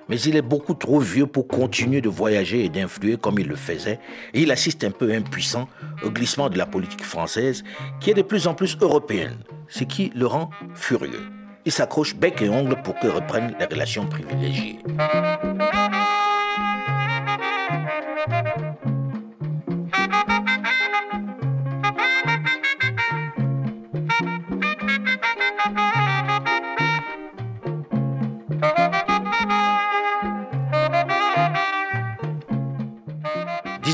mais 0.10 0.20
il 0.20 0.36
est 0.36 0.42
beaucoup 0.42 0.74
trop 0.74 1.00
vieux 1.00 1.28
pour 1.28 1.48
continuer 1.48 2.02
de 2.02 2.10
voyager 2.10 2.66
et 2.66 2.70
d'influer 2.70 3.18
comme 3.18 3.38
il 3.38 3.48
le 3.48 3.56
faisait, 3.56 4.00
et 4.34 4.42
il 4.42 4.52
assiste 4.52 4.84
un 4.84 4.90
peu 4.90 5.14
impuissant 5.14 5.70
au 6.04 6.10
glissement 6.10 6.50
de 6.50 6.58
la 6.58 6.66
politique 6.66 7.04
française 7.04 7.64
qui 8.00 8.10
est 8.10 8.16
de 8.16 8.24
plus 8.24 8.48
en 8.48 8.56
plus 8.56 8.76
européenne, 8.82 9.38
ce 9.68 9.84
qui 9.84 10.12
le 10.16 10.26
rend 10.26 10.50
furieux. 10.74 11.24
Il 11.66 11.72
s'accroche 11.72 12.16
bec 12.16 12.42
et 12.42 12.50
ongle 12.50 12.82
pour 12.82 12.96
que 12.96 13.08
reprennent 13.08 13.56
les 13.60 13.66
relations 13.66 14.08
privilégiées. 14.08 14.80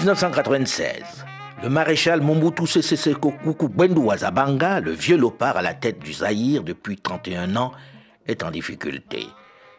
1996, 0.03 1.23
le 1.63 1.69
maréchal 1.69 2.19
Mobutu 2.19 2.67
Sese 2.67 2.97
Seko 2.97 3.31
Kuku 3.31 3.69
Wazabanga, 3.77 4.81
le 4.81 4.91
vieux 4.91 5.15
lopard 5.15 5.55
à 5.55 5.61
la 5.61 5.73
tête 5.73 5.99
du 5.99 6.11
Zaïre 6.11 6.61
depuis 6.61 6.97
31 6.97 7.55
ans, 7.55 7.71
est 8.27 8.43
en 8.43 8.51
difficulté. 8.51 9.27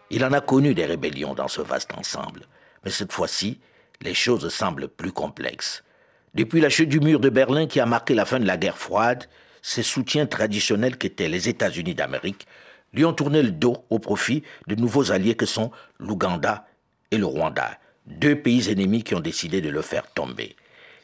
Il 0.08 0.24
en 0.24 0.32
a 0.32 0.40
connu 0.40 0.72
des 0.72 0.86
rébellions 0.86 1.34
dans 1.34 1.48
ce 1.48 1.60
vaste 1.60 1.92
ensemble, 1.92 2.46
mais 2.86 2.90
cette 2.90 3.12
fois-ci, 3.12 3.60
les 4.00 4.14
choses 4.14 4.48
semblent 4.48 4.88
plus 4.88 5.12
complexes. 5.12 5.84
Depuis 6.32 6.62
la 6.62 6.70
chute 6.70 6.88
du 6.88 7.00
mur 7.00 7.20
de 7.20 7.28
Berlin 7.28 7.66
qui 7.66 7.78
a 7.78 7.84
marqué 7.84 8.14
la 8.14 8.24
fin 8.24 8.40
de 8.40 8.46
la 8.46 8.56
guerre 8.56 8.78
froide, 8.78 9.26
ses 9.60 9.82
soutiens 9.82 10.24
traditionnels 10.24 10.96
qu'étaient 10.96 11.28
les 11.28 11.50
États-Unis 11.50 11.94
d'Amérique 11.94 12.46
lui 12.94 13.04
ont 13.04 13.12
tourné 13.12 13.42
le 13.42 13.50
dos 13.50 13.84
au 13.90 13.98
profit 13.98 14.42
de 14.68 14.74
nouveaux 14.74 15.12
alliés 15.12 15.34
que 15.34 15.44
sont 15.44 15.70
l'Ouganda 15.98 16.66
et 17.10 17.18
le 17.18 17.26
Rwanda 17.26 17.78
deux 18.06 18.36
pays 18.36 18.70
ennemis 18.70 19.02
qui 19.02 19.14
ont 19.14 19.20
décidé 19.20 19.60
de 19.60 19.70
le 19.70 19.82
faire 19.82 20.10
tomber. 20.12 20.56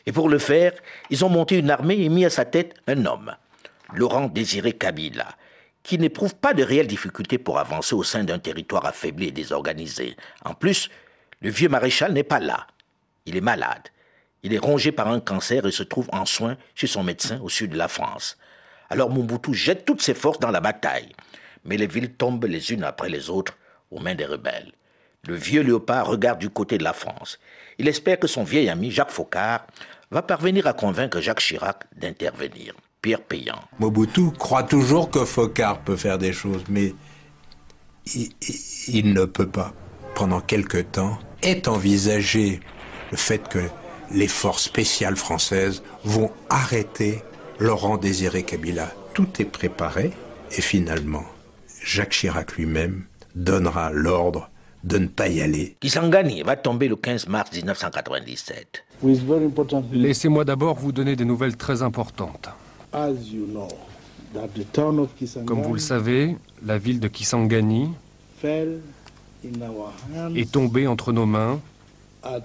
Et 0.07 0.13
pour 0.13 0.29
le 0.29 0.39
faire, 0.39 0.73
ils 1.11 1.25
ont 1.25 1.29
monté 1.29 1.59
une 1.59 1.71
armée 1.71 2.01
et 2.01 2.09
mis 2.09 2.25
à 2.25 2.31
sa 2.31 2.45
tête 2.45 2.75
un 2.87 3.07
homme, 3.07 3.35
Laurent 3.95 4.29
Désiré 4.29 4.73
Kabila, 4.73 5.37
qui 5.83 5.99
n'éprouve 5.99 6.35
pas 6.35 6.55
de 6.55 6.63
réelles 6.63 6.87
difficultés 6.87 7.39
pour 7.39 7.59
avancer 7.59 7.95
au 7.95 8.03
sein 8.03 8.25
d'un 8.25 8.39
territoire 8.39 8.87
affaibli 8.87 9.29
et 9.29 9.33
désorganisé. 9.33 10.17
En 10.45 10.55
plus, 10.55 10.91
le 11.41 11.51
vieux 11.51 11.69
maréchal 11.69 12.13
n'est 12.13 12.23
pas 12.23 12.41
là. 12.41 12.67
Il 13.27 13.37
est 13.37 13.43
malade. 13.43 13.89
Il 14.43 14.55
est 14.55 14.59
rongé 14.59 14.93
par 14.93 15.09
un 15.09 15.21
cancer 15.21 15.67
et 15.67 15.73
se 15.73 15.83
trouve 15.83 16.09
en 16.13 16.25
soins 16.25 16.57
chez 16.75 16.87
son 16.87 17.03
médecin 17.03 17.41
au 17.43 17.49
sud 17.49 17.73
de 17.73 17.79
la 17.79 17.89
France. 17.89 18.39
Alors 18.89 19.11
Mobutu 19.11 19.55
jette 19.55 19.85
toutes 19.85 20.03
ses 20.03 20.15
forces 20.15 20.39
dans 20.39 20.51
la 20.51 20.61
bataille. 20.61 21.13
Mais 21.65 21.77
les 21.77 21.87
villes 21.87 22.15
tombent 22.15 22.47
les 22.47 22.73
unes 22.73 22.85
après 22.85 23.11
les 23.11 23.29
autres 23.29 23.57
aux 23.91 24.01
mains 24.01 24.15
des 24.15 24.25
rebelles. 24.25 24.73
Le 25.27 25.35
vieux 25.35 25.63
léopard 25.63 26.07
regarde 26.07 26.39
du 26.39 26.51
côté 26.51 26.79
de 26.79 26.85
la 26.85 26.93
France. 26.93 27.39
Il 27.79 27.89
espère 27.89 28.19
que 28.19 28.27
son 28.27 28.45
vieil 28.45 28.69
ami 28.69 28.91
Jacques 28.91 29.11
Faucard 29.11 29.67
va 30.11 30.23
parvenir 30.23 30.67
à 30.67 30.73
convaincre 30.73 31.21
Jacques 31.21 31.41
Chirac 31.41 31.85
d'intervenir. 31.97 32.75
Pierre 33.03 33.23
Payant. 33.23 33.61
Mobutu 33.79 34.31
croit 34.39 34.63
toujours 34.63 35.11
que 35.11 35.25
Faucard 35.25 35.81
peut 35.81 35.97
faire 35.97 36.19
des 36.19 36.33
choses, 36.33 36.65
mais 36.69 36.95
il, 38.15 38.31
il 38.89 39.15
ne 39.15 39.25
peut 39.25 39.49
pas. 39.49 39.73
Pendant 40.15 40.41
quelque 40.41 40.79
temps, 40.79 41.19
est 41.43 41.69
envisagé 41.69 42.61
le 43.11 43.17
fait 43.17 43.49
que 43.49 43.61
les 44.11 44.29
forces 44.29 44.65
spéciales 44.65 45.17
françaises 45.17 45.83
vont 46.05 46.31
arrêter 46.51 47.23
Laurent 47.59 47.97
Désiré 47.97 48.43
Kabila. 48.43 48.93
Tout 49.15 49.29
est 49.41 49.45
préparé 49.47 50.13
et 50.53 50.61
finalement, 50.61 51.25
Jacques 51.83 52.11
Chirac 52.11 52.57
lui-même 52.57 53.05
donnera 53.35 53.91
l'ordre 53.91 54.51
de 54.85 54.99
ne 54.99 55.07
pas 55.07 55.29
y 55.29 55.41
aller. 55.41 55.77
Kisangani 55.81 56.43
va 56.43 56.57
tomber 56.57 56.89
le 56.89 56.97
15 56.97 57.29
mars 57.29 57.51
1997. 57.53 58.85
Laissez-moi 59.93 60.45
d'abord 60.45 60.77
vous 60.77 60.93
donner 60.93 61.17
des 61.17 61.25
nouvelles 61.25 61.57
très 61.57 61.83
importantes. 61.83 62.51
Comme 65.47 65.63
vous 65.63 65.75
le 65.75 65.81
savez, 65.81 66.37
la 66.65 66.79
ville 66.79 67.01
de 67.01 67.09
Kisangani 67.09 67.91
est 68.45 68.81
tombée 70.51 70.87
entre 70.87 71.13
nos 71.13 71.27
mains 71.27 71.61
à 72.23 72.39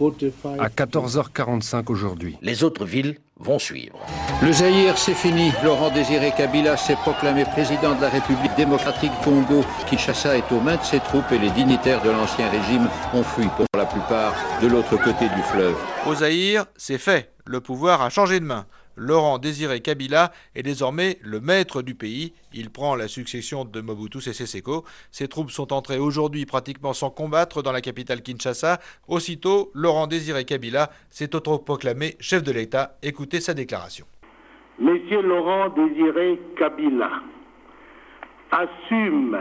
14h45 0.00 1.84
aujourd'hui. 1.90 2.36
Les 2.42 2.64
autres 2.64 2.84
villes 2.86 3.16
vont 3.40 3.58
suivre. 3.58 3.98
Le 4.42 4.52
Zaïre, 4.52 4.96
c'est 4.96 5.14
fini. 5.14 5.52
Laurent 5.64 5.90
Désiré 5.90 6.32
Kabila 6.36 6.76
s'est 6.76 6.96
proclamé 6.96 7.44
président 7.44 7.94
de 7.94 8.02
la 8.02 8.08
République 8.08 8.54
démocratique 8.56 9.12
Congo. 9.24 9.64
Kinshasa 9.88 10.36
est 10.36 10.52
aux 10.52 10.60
mains 10.60 10.76
de 10.76 10.84
ses 10.84 11.00
troupes 11.00 11.30
et 11.32 11.38
les 11.38 11.50
dignitaires 11.50 12.02
de 12.02 12.10
l'ancien 12.10 12.48
régime 12.50 12.88
ont 13.14 13.22
fui 13.22 13.46
pour 13.56 13.66
la 13.76 13.86
plupart 13.86 14.34
de 14.62 14.68
l'autre 14.68 14.96
côté 14.96 15.28
du 15.34 15.42
fleuve. 15.42 15.76
Au 16.06 16.14
Zaïre, 16.14 16.66
c'est 16.76 16.98
fait. 16.98 17.32
Le 17.46 17.60
pouvoir 17.60 18.02
a 18.02 18.10
changé 18.10 18.38
de 18.40 18.44
main. 18.44 18.66
Laurent 19.00 19.38
Désiré 19.38 19.80
Kabila 19.80 20.30
est 20.54 20.62
désormais 20.62 21.16
le 21.22 21.40
maître 21.40 21.80
du 21.80 21.94
pays. 21.94 22.34
Il 22.52 22.68
prend 22.68 22.94
la 22.94 23.08
succession 23.08 23.64
de 23.64 23.80
Mobutu 23.80 24.20
Sese 24.20 24.44
Seko. 24.44 24.84
Ses 25.10 25.26
troupes 25.26 25.50
sont 25.50 25.72
entrées 25.72 25.98
aujourd'hui 25.98 26.44
pratiquement 26.44 26.92
sans 26.92 27.08
combattre 27.08 27.62
dans 27.62 27.72
la 27.72 27.80
capitale 27.80 28.20
Kinshasa. 28.20 28.78
Aussitôt, 29.08 29.70
Laurent 29.72 30.06
Désiré 30.06 30.44
Kabila 30.44 30.90
s'est 31.08 31.34
autoproclamé 31.34 32.16
chef 32.20 32.42
de 32.42 32.52
l'État. 32.52 32.98
Écoutez 33.02 33.40
sa 33.40 33.54
déclaration. 33.54 34.04
Monsieur 34.78 35.22
Laurent 35.22 35.70
Désiré 35.70 36.38
Kabila 36.58 37.10
assume 38.50 39.38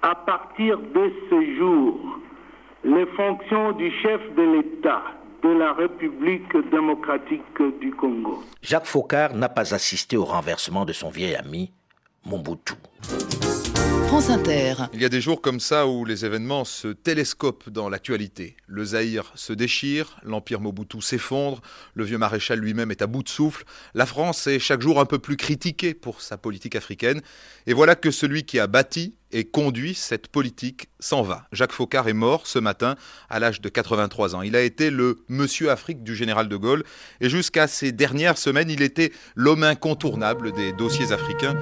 à 0.00 0.14
partir 0.14 0.78
de 0.78 1.12
ce 1.28 1.56
jour 1.58 2.18
les 2.82 3.04
fonctions 3.14 3.72
du 3.72 3.90
chef 4.00 4.22
de 4.34 4.42
l'État 4.42 5.02
de 5.44 5.58
la 5.58 5.74
République 5.74 6.56
démocratique 6.72 7.42
du 7.80 7.92
Congo. 7.92 8.42
Jacques 8.62 8.86
Faucard 8.86 9.34
n'a 9.34 9.50
pas 9.50 9.74
assisté 9.74 10.16
au 10.16 10.24
renversement 10.24 10.86
de 10.86 10.94
son 10.94 11.10
vieil 11.10 11.36
ami, 11.36 11.70
Mobutu. 12.24 12.74
Il 14.92 15.02
y 15.02 15.04
a 15.04 15.08
des 15.08 15.20
jours 15.20 15.40
comme 15.40 15.58
ça 15.58 15.88
où 15.88 16.04
les 16.04 16.24
événements 16.24 16.64
se 16.64 16.86
télescopent 16.86 17.68
dans 17.68 17.88
l'actualité. 17.88 18.56
Le 18.68 18.84
Zaïre 18.84 19.32
se 19.34 19.52
déchire, 19.52 20.20
l'empire 20.22 20.60
Mobutu 20.60 21.00
s'effondre, 21.00 21.60
le 21.94 22.04
vieux 22.04 22.16
maréchal 22.16 22.60
lui-même 22.60 22.92
est 22.92 23.02
à 23.02 23.08
bout 23.08 23.24
de 23.24 23.28
souffle. 23.28 23.64
La 23.92 24.06
France 24.06 24.46
est 24.46 24.60
chaque 24.60 24.82
jour 24.82 25.00
un 25.00 25.04
peu 25.04 25.18
plus 25.18 25.36
critiquée 25.36 25.94
pour 25.94 26.22
sa 26.22 26.38
politique 26.38 26.76
africaine. 26.76 27.22
Et 27.66 27.72
voilà 27.72 27.96
que 27.96 28.12
celui 28.12 28.44
qui 28.44 28.60
a 28.60 28.68
bâti 28.68 29.16
et 29.32 29.42
conduit 29.42 29.94
cette 29.94 30.28
politique 30.28 30.90
s'en 31.00 31.22
va. 31.22 31.48
Jacques 31.50 31.72
Faucard 31.72 32.06
est 32.06 32.12
mort 32.12 32.46
ce 32.46 32.60
matin 32.60 32.94
à 33.28 33.40
l'âge 33.40 33.60
de 33.60 33.68
83 33.68 34.36
ans. 34.36 34.42
Il 34.42 34.54
a 34.54 34.62
été 34.62 34.90
le 34.90 35.24
monsieur 35.28 35.72
Afrique 35.72 36.04
du 36.04 36.14
général 36.14 36.48
de 36.48 36.56
Gaulle 36.56 36.84
et 37.20 37.28
jusqu'à 37.28 37.66
ces 37.66 37.90
dernières 37.90 38.38
semaines, 38.38 38.70
il 38.70 38.82
était 38.82 39.10
l'homme 39.34 39.64
incontournable 39.64 40.52
des 40.52 40.72
dossiers 40.72 41.10
africains. 41.10 41.56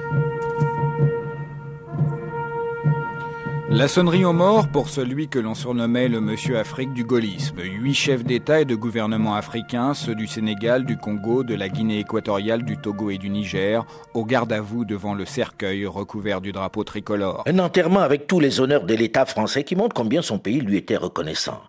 La 3.69 3.87
sonnerie 3.87 4.25
aux 4.25 4.33
morts 4.33 4.67
pour 4.67 4.89
celui 4.89 5.29
que 5.29 5.39
l'on 5.39 5.55
surnommait 5.55 6.09
le 6.09 6.19
Monsieur 6.19 6.57
Afrique 6.57 6.93
du 6.93 7.05
gaullisme. 7.05 7.61
Huit 7.61 7.93
chefs 7.93 8.25
d'État 8.25 8.59
et 8.59 8.65
de 8.65 8.75
gouvernement 8.75 9.35
africains, 9.35 9.93
ceux 9.93 10.15
du 10.15 10.27
Sénégal, 10.27 10.85
du 10.85 10.97
Congo, 10.97 11.43
de 11.43 11.55
la 11.55 11.69
Guinée 11.69 11.99
équatoriale, 11.99 12.63
du 12.63 12.77
Togo 12.77 13.09
et 13.09 13.17
du 13.17 13.29
Niger, 13.29 13.85
au 14.13 14.25
garde 14.25 14.51
à 14.51 14.59
vous 14.59 14.83
devant 14.83 15.13
le 15.13 15.25
cercueil 15.25 15.85
recouvert 15.85 16.41
du 16.41 16.51
drapeau 16.51 16.83
tricolore. 16.83 17.43
Un 17.47 17.59
enterrement 17.59 18.01
avec 18.01 18.27
tous 18.27 18.41
les 18.41 18.59
honneurs 18.59 18.83
de 18.83 18.95
l'État 18.95 19.25
français 19.25 19.63
qui 19.63 19.77
montre 19.77 19.95
combien 19.95 20.21
son 20.21 20.39
pays 20.39 20.59
lui 20.59 20.75
était 20.75 20.97
reconnaissant. 20.97 21.61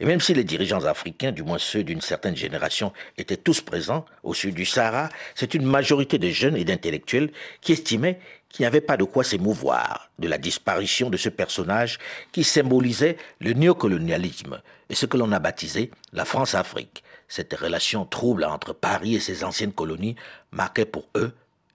Et 0.00 0.06
même 0.06 0.20
si 0.20 0.34
les 0.34 0.44
dirigeants 0.44 0.84
africains, 0.86 1.30
du 1.30 1.42
moins 1.42 1.58
ceux 1.58 1.84
d'une 1.84 2.00
certaine 2.00 2.36
génération, 2.36 2.92
étaient 3.16 3.36
tous 3.36 3.60
présents 3.60 4.04
au 4.22 4.34
sud 4.34 4.54
du 4.54 4.64
Sahara, 4.64 5.08
c'est 5.34 5.54
une 5.54 5.66
majorité 5.66 6.18
de 6.18 6.28
jeunes 6.30 6.56
et 6.56 6.64
d'intellectuels 6.64 7.30
qui 7.60 7.72
estimaient 7.72 8.18
qu'il 8.54 8.62
n'y 8.62 8.68
avait 8.68 8.80
pas 8.80 8.96
de 8.96 9.02
quoi 9.02 9.24
s'émouvoir 9.24 10.10
de 10.20 10.28
la 10.28 10.38
disparition 10.38 11.10
de 11.10 11.16
ce 11.16 11.28
personnage 11.28 11.98
qui 12.30 12.44
symbolisait 12.44 13.16
le 13.40 13.52
néocolonialisme 13.52 14.60
et 14.88 14.94
ce 14.94 15.06
que 15.06 15.16
l'on 15.16 15.32
a 15.32 15.40
baptisé 15.40 15.90
la 16.12 16.24
France-Afrique. 16.24 17.02
Cette 17.26 17.52
relation 17.54 18.04
trouble 18.04 18.44
entre 18.44 18.72
Paris 18.72 19.16
et 19.16 19.20
ses 19.20 19.42
anciennes 19.42 19.72
colonies 19.72 20.14
marquait 20.52 20.84
pour 20.84 21.08
eux 21.16 21.32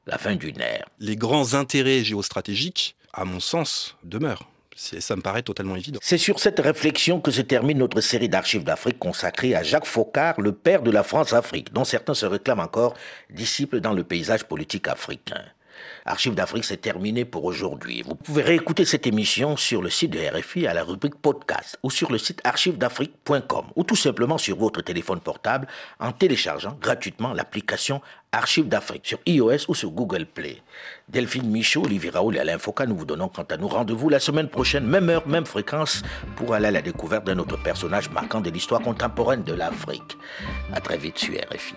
la 0.07 0.17
fin 0.17 0.35
d'une 0.35 0.61
ère. 0.61 0.87
Les 0.99 1.17
grands 1.17 1.53
intérêts 1.53 2.05
géostratégiques, 2.05 2.95
à 3.11 3.25
mon 3.25 3.41
sens, 3.41 3.97
demeurent. 4.05 4.47
Ça 4.77 5.17
me 5.17 5.21
paraît 5.21 5.43
totalement 5.43 5.75
évident. 5.75 5.99
C'est 6.01 6.17
sur 6.17 6.39
cette 6.39 6.61
réflexion 6.61 7.19
que 7.19 7.31
se 7.31 7.41
termine 7.41 7.79
notre 7.79 7.99
série 7.99 8.29
d'archives 8.29 8.63
d'Afrique 8.63 8.99
consacrée 8.99 9.53
à 9.53 9.63
Jacques 9.63 9.85
Faucard, 9.85 10.39
le 10.39 10.53
père 10.53 10.81
de 10.81 10.91
la 10.91 11.03
France-Afrique, 11.03 11.73
dont 11.73 11.83
certains 11.83 12.13
se 12.13 12.25
réclament 12.25 12.61
encore 12.61 12.93
disciples 13.29 13.81
dans 13.81 13.91
le 13.91 14.05
paysage 14.05 14.45
politique 14.45 14.87
africain. 14.87 15.43
Archives 16.09 16.33
d'Afrique, 16.33 16.65
c'est 16.65 16.81
terminé 16.81 17.23
pour 17.23 17.45
aujourd'hui. 17.45 18.01
Vous 18.01 18.15
pouvez 18.15 18.41
réécouter 18.41 18.83
cette 18.83 19.05
émission 19.05 19.55
sur 19.55 19.83
le 19.83 19.91
site 19.91 20.11
de 20.11 20.19
RFI 20.19 20.65
à 20.65 20.73
la 20.73 20.83
rubrique 20.83 21.15
podcast 21.15 21.77
ou 21.83 21.91
sur 21.91 22.11
le 22.11 22.17
site 22.17 22.41
archivesdafrique.com 22.43 23.65
ou 23.75 23.83
tout 23.83 23.95
simplement 23.95 24.39
sur 24.39 24.57
votre 24.57 24.81
téléphone 24.81 25.19
portable 25.19 25.67
en 25.99 26.11
téléchargeant 26.11 26.75
gratuitement 26.81 27.33
l'application 27.33 28.01
Archives 28.31 28.67
d'Afrique 28.67 29.05
sur 29.05 29.19
iOS 29.27 29.69
ou 29.69 29.75
sur 29.75 29.91
Google 29.91 30.25
Play. 30.25 30.61
Delphine 31.09 31.49
Michaud, 31.49 31.85
Olivier 31.85 32.09
Raoul 32.09 32.37
et 32.37 32.39
Alain 32.39 32.57
Foucault, 32.57 32.85
nous 32.85 32.97
vous 32.97 33.05
donnons 33.05 33.29
quant 33.29 33.43
à 33.43 33.57
nous 33.57 33.67
rendez-vous 33.67 34.09
la 34.09 34.19
semaine 34.19 34.49
prochaine, 34.49 34.85
même 34.85 35.09
heure, 35.09 35.27
même 35.27 35.45
fréquence, 35.45 36.01
pour 36.35 36.55
aller 36.55 36.67
à 36.67 36.71
la 36.71 36.81
découverte 36.81 37.25
d'un 37.25 37.37
autre 37.37 37.61
personnage 37.61 38.09
marquant 38.09 38.41
de 38.41 38.49
l'histoire 38.49 38.81
contemporaine 38.81 39.43
de 39.43 39.53
l'Afrique. 39.53 40.17
À 40.73 40.81
très 40.81 40.97
vite 40.97 41.19
sur 41.19 41.33
RFI. 41.35 41.75